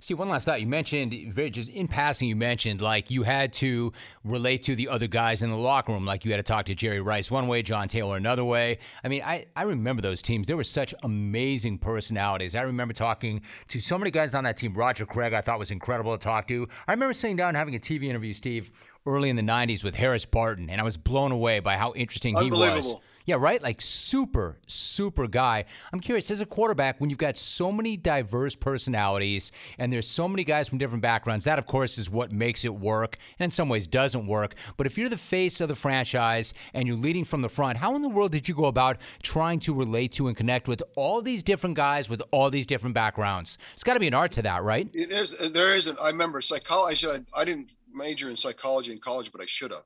[0.00, 0.60] See, one last thought.
[0.60, 2.28] You mentioned very just in passing.
[2.28, 3.92] You mentioned like you had to
[4.24, 6.74] relate to the other guys in the locker room, like you had to talk to
[6.74, 8.78] Jerry Rice one way, John Taylor another way.
[9.04, 10.46] I mean, I I remember those teams.
[10.46, 12.56] There were such amazing personalities.
[12.56, 14.74] I remember talking to so many guys on that team.
[14.74, 16.66] Roger Craig, I thought was incredible to talk to.
[16.88, 18.72] I remember sitting down and having a TV interview, Steve,
[19.06, 22.36] early in the '90s with Harris Barton, and I was blown away by how interesting
[22.36, 22.94] he was.
[23.30, 23.62] Yeah, right?
[23.62, 25.64] Like super, super guy.
[25.92, 30.26] I'm curious, as a quarterback, when you've got so many diverse personalities and there's so
[30.26, 33.50] many guys from different backgrounds, that of course is what makes it work and in
[33.52, 34.56] some ways doesn't work.
[34.76, 37.94] But if you're the face of the franchise and you're leading from the front, how
[37.94, 41.22] in the world did you go about trying to relate to and connect with all
[41.22, 43.58] these different guys with all these different backgrounds?
[43.74, 44.88] It's got to be an art to that, right?
[44.92, 45.36] It is.
[45.52, 45.96] There isn't.
[46.00, 47.06] I remember psychology.
[47.06, 49.84] I, I didn't major in psychology in college, but I should have.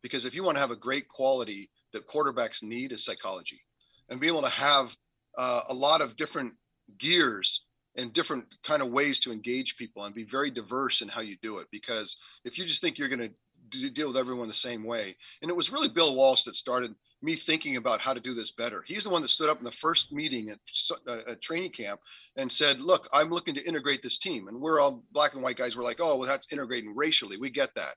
[0.00, 3.60] Because if you want to have a great quality that quarterbacks need is psychology.
[4.08, 4.94] And be able to have
[5.36, 6.54] uh, a lot of different
[6.98, 7.62] gears
[7.96, 11.36] and different kind of ways to engage people and be very diverse in how you
[11.42, 11.66] do it.
[11.72, 13.30] Because if you just think you're going to
[13.70, 17.34] deal with everyone the same way and it was really bill walsh that started me
[17.34, 18.84] thinking about how to do this better.
[18.86, 20.58] He's the one that stood up in the first meeting at,
[21.08, 22.00] uh, at training camp
[22.36, 24.48] and said look i'm looking to integrate this team.
[24.48, 25.76] And we're all black and white guys.
[25.76, 27.36] We're like oh well that's integrating racially.
[27.38, 27.94] We get that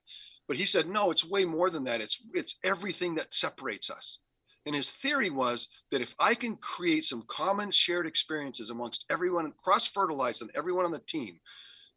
[0.50, 2.00] but he said, no, it's way more than that.
[2.00, 4.18] It's it's everything that separates us.
[4.66, 9.52] And his theory was that if I can create some common shared experiences amongst everyone,
[9.62, 11.38] cross fertilize them, everyone on the team,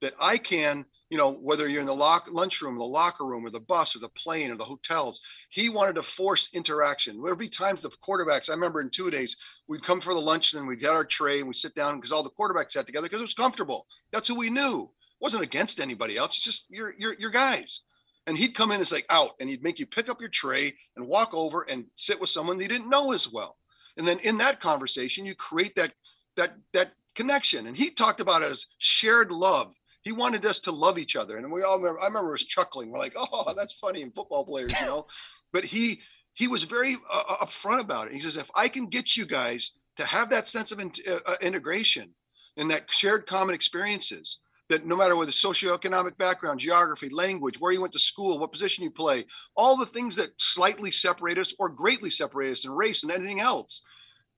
[0.03, 3.49] that I can, you know, whether you're in the lock, lunchroom, the locker room, or
[3.49, 7.23] the bus, or the plane, or the hotels, he wanted to force interaction.
[7.23, 9.35] There'd be times the quarterbacks, I remember in two days,
[9.67, 12.11] we'd come for the lunch and we'd get our tray and we'd sit down because
[12.11, 13.87] all the quarterbacks sat together because it was comfortable.
[14.11, 14.83] That's who we knew.
[14.83, 16.35] It wasn't against anybody else.
[16.35, 17.79] It's just your your your guys
[18.27, 20.73] and he'd come in and say out and he'd make you pick up your tray
[20.95, 23.57] and walk over and sit with someone you didn't know as well.
[23.97, 25.93] And then in that conversation you create that
[26.37, 27.67] that that connection.
[27.67, 29.73] And he talked about it as shared love.
[30.01, 31.37] He wanted us to love each other.
[31.37, 32.91] And we all remember i remember us chuckling.
[32.91, 35.07] We're like oh that's funny in football players you know?
[35.51, 36.01] But he
[36.33, 38.13] he was very uh, uh, upfront about it.
[38.13, 41.19] He says if i can get you guys to have that sense of in, uh,
[41.25, 42.09] uh integration
[42.57, 44.39] and that shared common experiences
[44.69, 48.51] that no matter what the socioeconomic background, geography, language, where you went to school, what
[48.51, 52.71] position you play, all the things that slightly separate us or greatly separate us in
[52.71, 53.81] race and anything else.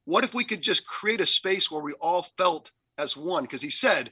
[0.06, 3.44] What if we could just create a space where we all felt as one?
[3.44, 4.12] Because he said,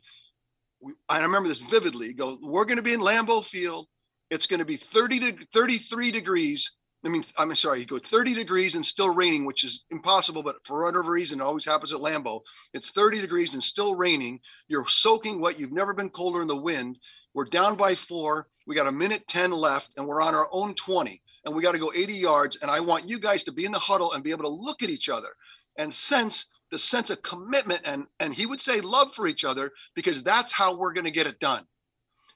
[1.10, 2.14] I remember this vividly.
[2.14, 3.88] Go, we're going to be in Lambeau Field.
[4.30, 6.72] It's going to be 30 to 33 degrees
[7.06, 10.66] I mean, I'm sorry, you go 30 degrees and still raining, which is impossible, but
[10.66, 12.42] for whatever reason, it always happens at Lambeau.
[12.74, 14.40] It's 30 degrees and still raining.
[14.70, 15.60] You're soaking wet.
[15.60, 16.98] You've never been colder in the wind.
[17.34, 18.48] We're down by four.
[18.66, 21.74] We got a minute 10 left, and we're on our own 20, and we got
[21.74, 22.58] to go 80 yards.
[22.62, 24.82] And I want you guys to be in the huddle and be able to look
[24.82, 25.30] at each other
[25.78, 29.72] and sense the sense of commitment and and he would say love for each other
[29.94, 31.64] because that's how we're going to get it done.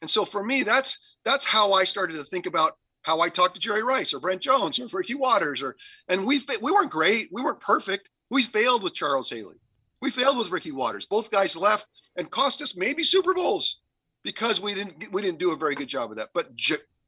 [0.02, 2.78] And so for me, that's that's how I started to think about
[3.08, 5.78] how I talked to Jerry Rice or Brent Jones or Ricky Watters or
[6.10, 8.10] and we we weren't great, we weren't perfect.
[8.30, 9.56] We failed with Charles Haley.
[10.02, 11.06] We failed with Ricky Watters.
[11.06, 11.88] Both guys left
[12.18, 13.78] and cost us maybe Super Bowls
[14.24, 16.32] because we didn't we didn't do a very good job of that.
[16.34, 16.50] But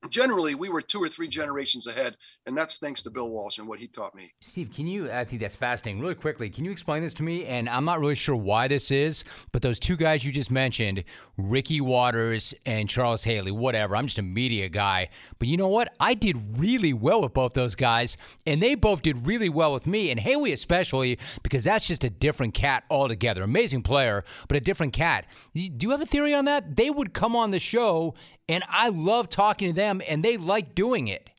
[0.07, 3.67] generally we were two or three generations ahead and that's thanks to bill walsh and
[3.67, 4.31] what he taught me.
[4.39, 6.01] Steve can you i think that's fascinating.
[6.01, 7.45] Really quickly can you explain this to me?
[7.45, 11.03] And i'm not really sure why this is but those two guys you just mentioned
[11.37, 15.09] ricky watters and charles haley whatever i'm just a media guy.
[15.37, 15.93] But you know what?
[15.99, 19.85] I did really well with both those guys and they both did really well with
[19.87, 23.43] me and haley especially because that's just a different cat altogether.
[23.43, 25.25] Amazing player but a different cat.
[25.53, 26.75] Do you have a theory on that?
[26.75, 28.13] They would come on the show
[28.49, 31.29] and I love talking to them, and they like doing it.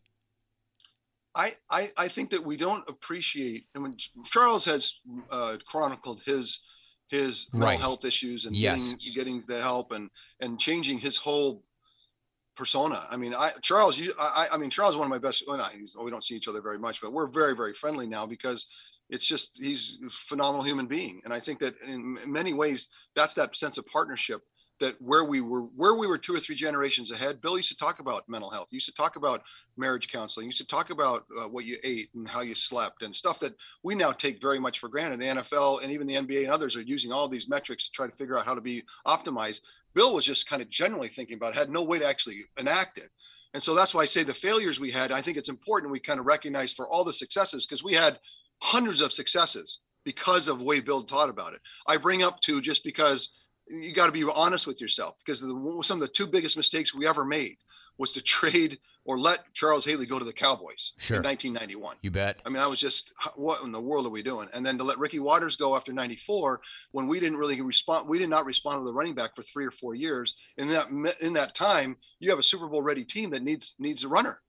[1.34, 3.66] I, I, I think that we don't appreciate.
[3.76, 4.92] I mean, Charles has
[5.30, 6.60] uh, chronicled his
[7.08, 7.80] his mental right.
[7.80, 8.92] health issues and yes.
[8.92, 11.64] getting getting the help and and changing his whole
[12.56, 13.04] persona.
[13.10, 15.42] I mean, I Charles, you, I, I mean, Charles is one of my best.
[15.46, 18.26] Well, not, we don't see each other very much, but we're very, very friendly now
[18.26, 18.66] because
[19.08, 23.34] it's just he's a phenomenal human being, and I think that in many ways that's
[23.34, 24.42] that sense of partnership
[24.80, 27.76] that where we were where we were two or three generations ahead bill used to
[27.76, 28.68] talk about mental health.
[28.70, 29.42] He used to talk about
[29.76, 30.44] marriage counseling.
[30.44, 33.38] He used to talk about uh, what you ate and how you slept and stuff
[33.40, 35.20] that we now take very much for granted.
[35.20, 38.06] The nfl and even the nba and others are using all these metrics to try
[38.06, 39.60] to figure out how to be optimized.
[39.94, 42.98] Bill was just kind of generally thinking about it, had no way to actually enact
[42.98, 43.10] it.
[43.52, 45.98] And so that's why i say the failures we had i think it's important we
[45.98, 48.20] kind of recognize for all the successes because we had
[48.62, 51.60] hundreds of successes because of the way bill taught about it.
[51.86, 53.28] I bring up to just because
[53.70, 56.94] you got to be honest with yourself because the, some of the two biggest mistakes
[56.94, 57.56] we ever made
[57.98, 61.18] was to trade or let Charles Haley go to the Cowboys sure.
[61.18, 61.96] in 1991.
[62.02, 62.38] You bet.
[62.44, 64.48] I mean, I was just, what in the world are we doing?
[64.52, 66.60] And then to let Ricky Watters go after 94,
[66.92, 69.64] when we didn't really respond, we did not respond to the running back for three
[69.64, 70.34] or four years.
[70.58, 70.88] In that
[71.20, 74.40] in that time, you have a Super Bowl ready team that needs needs a runner,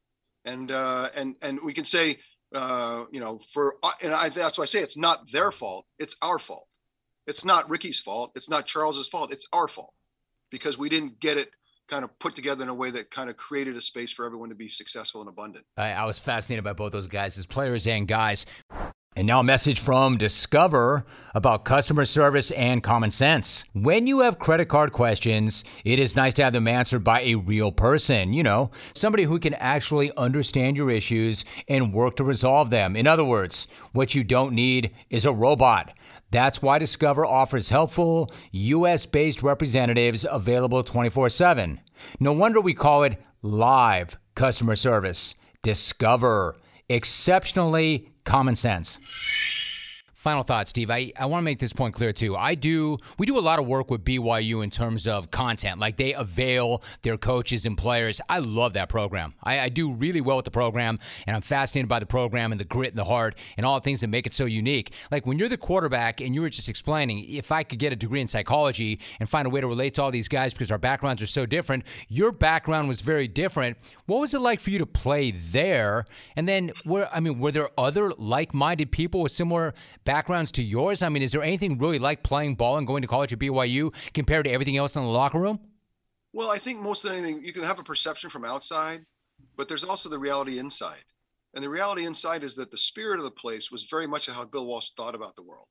[0.45, 2.19] and uh, and and we can say,
[2.53, 5.85] uh, you know, for uh, and I, that's why I say it's not their fault,
[5.97, 6.67] it's our fault.
[7.27, 8.31] It's not Ricky's fault.
[8.35, 9.31] It's not Charles's fault.
[9.31, 9.93] It's our fault
[10.49, 11.51] because we didn't get it
[11.89, 14.49] kind of put together in a way that kind of created a space for everyone
[14.49, 15.65] to be successful and abundant.
[15.77, 18.45] I, I was fascinated by both those guys as players and guys.
[19.13, 21.05] And now a message from Discover
[21.35, 23.65] about customer service and common sense.
[23.73, 27.35] When you have credit card questions, it is nice to have them answered by a
[27.35, 32.69] real person, you know, somebody who can actually understand your issues and work to resolve
[32.69, 32.95] them.
[32.95, 35.91] In other words, what you don't need is a robot.
[36.31, 41.79] That's why Discover offers helpful, US based representatives available 24 7.
[42.19, 45.35] No wonder we call it live customer service.
[45.61, 46.55] Discover.
[46.89, 48.97] Exceptionally common sense.
[50.21, 50.91] Final thought, Steve.
[50.91, 52.35] I, I want to make this point clear too.
[52.37, 55.79] I do we do a lot of work with BYU in terms of content.
[55.79, 58.21] Like they avail their coaches and players.
[58.29, 59.33] I love that program.
[59.43, 62.61] I, I do really well with the program, and I'm fascinated by the program and
[62.61, 64.93] the grit and the heart and all the things that make it so unique.
[65.09, 67.95] Like when you're the quarterback and you were just explaining, if I could get a
[67.95, 70.77] degree in psychology and find a way to relate to all these guys because our
[70.77, 73.75] backgrounds are so different, your background was very different.
[74.05, 76.05] What was it like for you to play there?
[76.35, 80.10] And then were I mean, were there other like-minded people with similar backgrounds
[80.51, 81.01] to yours?
[81.01, 83.93] I mean, is there anything really like playing ball and going to college at BYU
[84.13, 85.59] compared to everything else in the locker room?
[86.33, 89.01] Well, I think most of anything you can have a perception from outside,
[89.57, 91.03] but there's also the reality inside.
[91.53, 94.45] And the reality inside is that the spirit of the place was very much how
[94.45, 95.67] Bill Walsh thought about the world.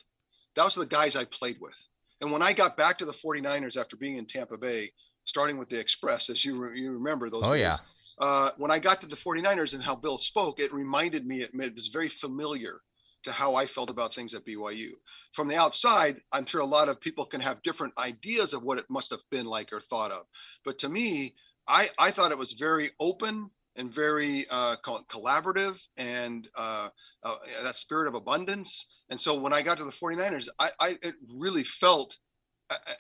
[0.57, 1.76] That was the guys I played with.
[2.20, 4.93] And when I got back to the 49ers after being in Tampa Bay,
[5.24, 7.78] starting with the Express, as you, re- you remember those oh, days, yeah.
[8.18, 11.53] Uh, when I got to the 49ers and how Bill spoke, it reminded me, it,
[11.55, 12.82] it was very familiar
[13.24, 14.90] to how I felt about things at BYU.
[15.34, 18.78] From the outside, I'm sure a lot of people can have different ideas of what
[18.78, 20.26] it must have been like or thought of.
[20.64, 21.34] But to me,
[21.68, 26.88] I, I thought it was very open and very uh, collaborative and uh,
[27.22, 28.86] uh, that spirit of abundance.
[29.10, 32.16] And so when I got to the 49ers, I, I it really felt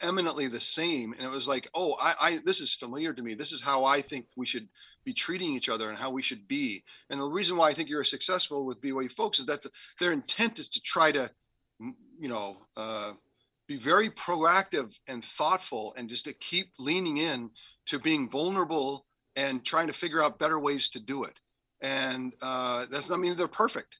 [0.00, 1.12] eminently the same.
[1.12, 3.34] And it was like, oh, I, I this is familiar to me.
[3.34, 4.68] This is how I think we should
[5.04, 6.82] be treating each other and how we should be.
[7.08, 9.64] And the reason why I think you're successful with BYU folks is that
[9.98, 11.30] their intent is to try to,
[11.78, 13.12] you know, uh,
[13.66, 17.50] be very proactive and thoughtful and just to keep leaning in
[17.86, 21.38] to being vulnerable and trying to figure out better ways to do it.
[21.80, 23.96] And uh, that's not mean they're perfect,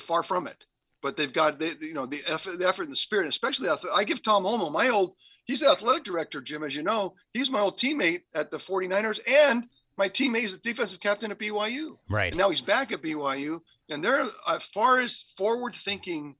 [0.00, 0.64] far from it.
[1.02, 4.04] But they've got, they, you know, the effort, the effort and the spirit, especially I
[4.04, 7.60] give Tom Holmoe, my old, he's the athletic director, Jim, as you know, he's my
[7.60, 9.64] old teammate at the 49ers and
[10.02, 11.96] my teammate is the defensive captain at BYU.
[12.10, 12.32] Right.
[12.32, 13.60] And now he's back at BYU.
[13.88, 16.34] And they're, as far as forward thinking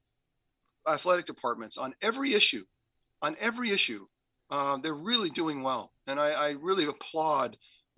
[0.85, 2.65] athletic departments on every issue,
[3.21, 4.05] on every issue,
[4.51, 5.93] uh, they're really doing well.
[6.07, 7.55] And I, I really applaud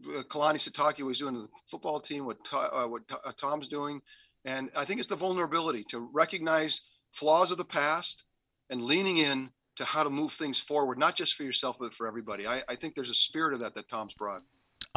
[0.07, 4.01] uh, Kalani Sitake was doing the football team, what, uh, what uh, Tom's doing.
[4.43, 8.23] And I think it's the vulnerability to recognize flaws of the past
[8.69, 12.05] and leaning in to how to move things forward, not just for yourself, but for
[12.05, 12.45] everybody.
[12.45, 14.43] I, I think there's a spirit of that that Tom's brought.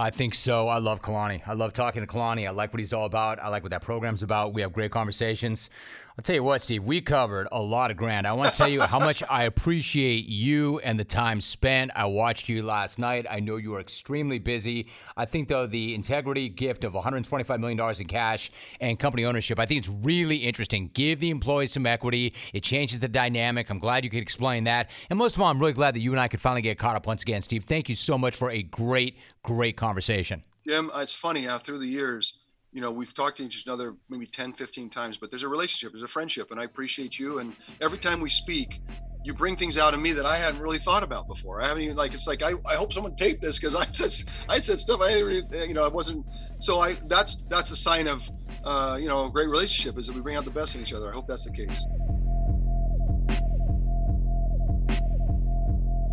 [0.00, 0.68] I think so.
[0.68, 1.42] I love Kalani.
[1.44, 2.46] I love talking to Kalani.
[2.46, 3.40] I like what he's all about.
[3.40, 4.54] I like what that program's about.
[4.54, 5.70] We have great conversations.
[6.18, 8.26] I'll tell you what, Steve, we covered a lot of ground.
[8.26, 11.92] I want to tell you how much I appreciate you and the time spent.
[11.94, 13.24] I watched you last night.
[13.30, 14.88] I know you are extremely busy.
[15.16, 18.50] I think, though, the integrity gift of $125 million in cash
[18.80, 20.90] and company ownership, I think it's really interesting.
[20.92, 23.70] Give the employees some equity, it changes the dynamic.
[23.70, 24.90] I'm glad you could explain that.
[25.10, 26.96] And most of all, I'm really glad that you and I could finally get caught
[26.96, 27.62] up once again, Steve.
[27.62, 30.42] Thank you so much for a great, great conversation.
[30.66, 32.34] Jim, it's funny how through the years,
[32.72, 35.92] you know, we've talked to each other maybe 10, 15 times, but there's a relationship,
[35.92, 37.38] there's a friendship, and I appreciate you.
[37.38, 38.80] And every time we speak,
[39.24, 41.60] you bring things out of me that I hadn't really thought about before.
[41.60, 44.14] I haven't even like it's like I, I hope someone taped this because I said
[44.48, 46.24] I said stuff I you know I wasn't
[46.60, 48.22] so I that's that's a sign of
[48.64, 50.92] uh, you know a great relationship is that we bring out the best in each
[50.92, 51.08] other.
[51.08, 51.80] I hope that's the case.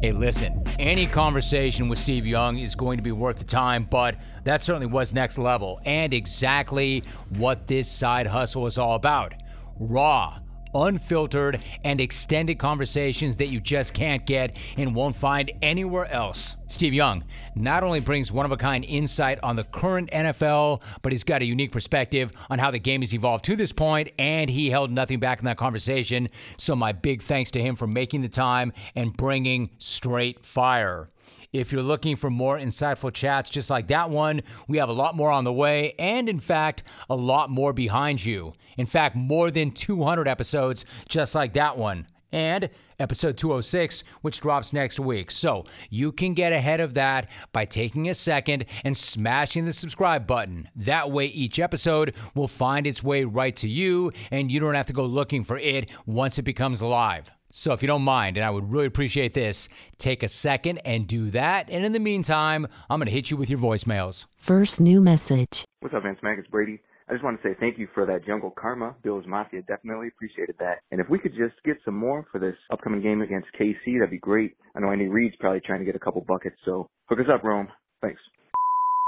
[0.06, 4.14] Hey, listen, any conversation with Steve Young is going to be worth the time, but
[4.44, 9.34] that certainly was next level and exactly what this side hustle is all about.
[9.80, 10.38] Raw,
[10.76, 16.56] unfiltered, and extended conversations that you just can't get and won't find anywhere else.
[16.68, 17.24] Steve Young
[17.56, 21.42] not only brings one of a kind insight on the current NFL, but he's got
[21.42, 24.92] a unique perspective on how the game has evolved to this point, and he held
[24.92, 26.28] nothing back in that conversation.
[26.58, 31.10] So, my big thanks to him for making the time and bringing straight fire.
[31.60, 35.16] If you're looking for more insightful chats just like that one, we have a lot
[35.16, 38.52] more on the way, and in fact, a lot more behind you.
[38.78, 42.08] In fact, more than 200 episodes just like that one.
[42.34, 45.32] And episode 206, which drops next week.
[45.32, 50.28] So you can get ahead of that by taking a second and smashing the subscribe
[50.28, 50.68] button.
[50.76, 54.88] That way, each episode will find its way right to you, and you don't have
[54.88, 57.32] to go looking for it once it becomes live.
[57.58, 61.08] So if you don't mind, and I would really appreciate this, take a second and
[61.08, 61.70] do that.
[61.70, 64.26] And in the meantime, I'm going to hit you with your voicemails.
[64.36, 65.64] First new message.
[65.80, 66.38] What's up, Vince Mac?
[66.38, 66.82] It's Brady.
[67.08, 68.96] I just want to say thank you for that Jungle Karma.
[69.04, 70.80] Bills Mafia definitely appreciated that.
[70.92, 74.12] And if we could just get some more for this upcoming game against KC, that'd
[74.12, 74.58] be great.
[74.76, 77.46] I know Andy Reid's probably trying to get a couple buckets, so hook us up,
[77.46, 77.70] Rome.
[78.02, 78.20] Thanks.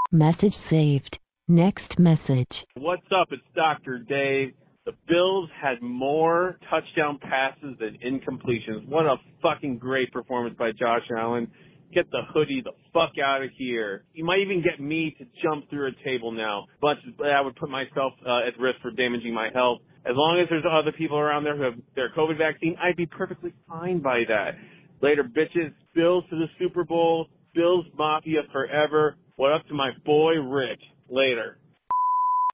[0.09, 1.19] Message saved.
[1.49, 2.63] Next message.
[2.77, 3.27] What's up?
[3.31, 3.99] It's Dr.
[3.99, 4.53] Dave.
[4.87, 8.87] The Bills had more touchdown passes than incompletions.
[8.87, 11.51] What a fucking great performance by Josh Allen.
[11.93, 14.05] Get the hoodie the fuck out of here.
[14.13, 17.69] You might even get me to jump through a table now, but I would put
[17.69, 19.79] myself uh, at risk for damaging my health.
[20.05, 23.07] As long as there's other people around there who have their COVID vaccine, I'd be
[23.07, 24.51] perfectly fine by that.
[25.01, 25.73] Later, bitches.
[25.95, 27.27] Bills to the Super Bowl.
[27.53, 29.17] Bills Mafia forever.
[29.35, 30.79] What up to my boy Rick?
[31.09, 31.57] Later.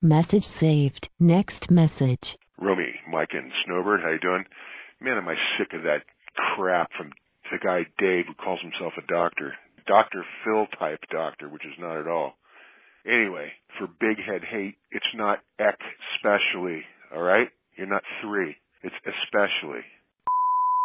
[0.03, 1.07] Message saved.
[1.17, 2.35] Next message.
[2.59, 4.43] Romy, Mike, and Snowbird, how you doing?
[4.99, 6.03] Man, am I sick of that
[6.35, 7.13] crap from
[7.49, 9.53] the guy Dave who calls himself a doctor.
[9.87, 10.25] Dr.
[10.43, 12.33] Phil type doctor, which is not at all.
[13.07, 15.79] Anyway, for big head hate, it's not ec
[16.19, 16.83] specially,
[17.15, 17.47] alright?
[17.77, 18.57] You're not three.
[18.83, 19.85] It's especially.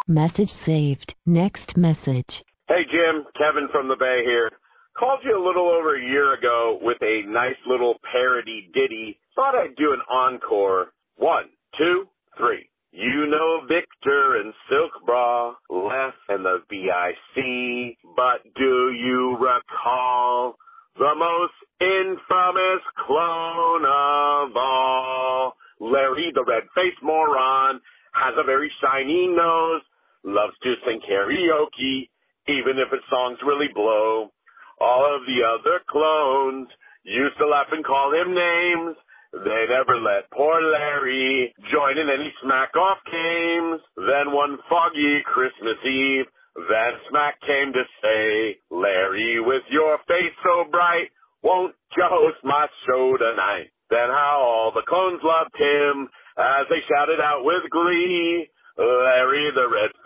[0.06, 1.16] Message saved.
[1.26, 2.44] Next message.
[2.68, 4.52] Hey Jim, Kevin from the Bay here.
[4.98, 9.20] Called you a little over a year ago with a nice little parody ditty.
[9.36, 10.88] Thought I'd do an encore.
[11.16, 11.44] One,
[11.78, 12.68] two, three.
[12.90, 20.56] You know Victor and Silk Bra left and the VIC, but do you recall
[20.96, 25.52] the most infamous clone of all?
[25.78, 27.80] Larry the red-faced moron
[28.14, 29.82] has a very shiny nose,
[30.24, 32.08] loves to sing karaoke,
[32.48, 34.32] even if his songs really blow.
[34.80, 36.68] All of the other clones
[37.02, 38.96] used to laugh and call him names.
[39.32, 43.80] They never let poor Larry join in any smack off games.
[43.96, 46.26] Then one foggy Christmas Eve,
[46.66, 51.10] that Smack came to say, Larry, with your face so bright,
[51.42, 53.70] won't you host my show tonight?
[53.90, 59.68] Then how all the clones loved him as they shouted out with glee, Larry the
[59.70, 59.97] red-faced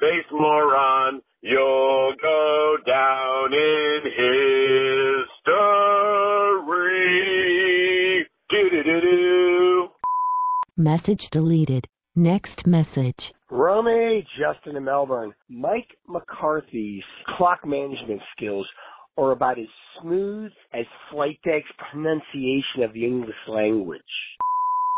[11.03, 11.89] Message deleted.
[12.15, 13.33] Next message.
[13.51, 15.35] Romy, Justin in Melbourne.
[15.49, 17.03] Mike McCarthy's
[17.37, 18.69] clock management skills
[19.19, 19.67] are about as
[20.01, 24.01] smooth as flight deck's pronunciation of the English language.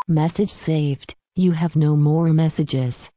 [0.07, 1.15] Message saved.
[1.37, 3.11] You have no more messages.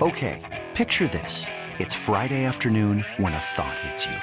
[0.00, 1.46] Okay, picture this.
[1.80, 4.16] It's Friday afternoon when a thought hits you.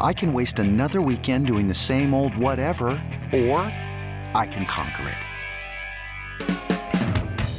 [0.00, 2.90] I can waste another weekend doing the same old whatever,
[3.32, 3.58] or
[4.34, 5.18] I can conquer it.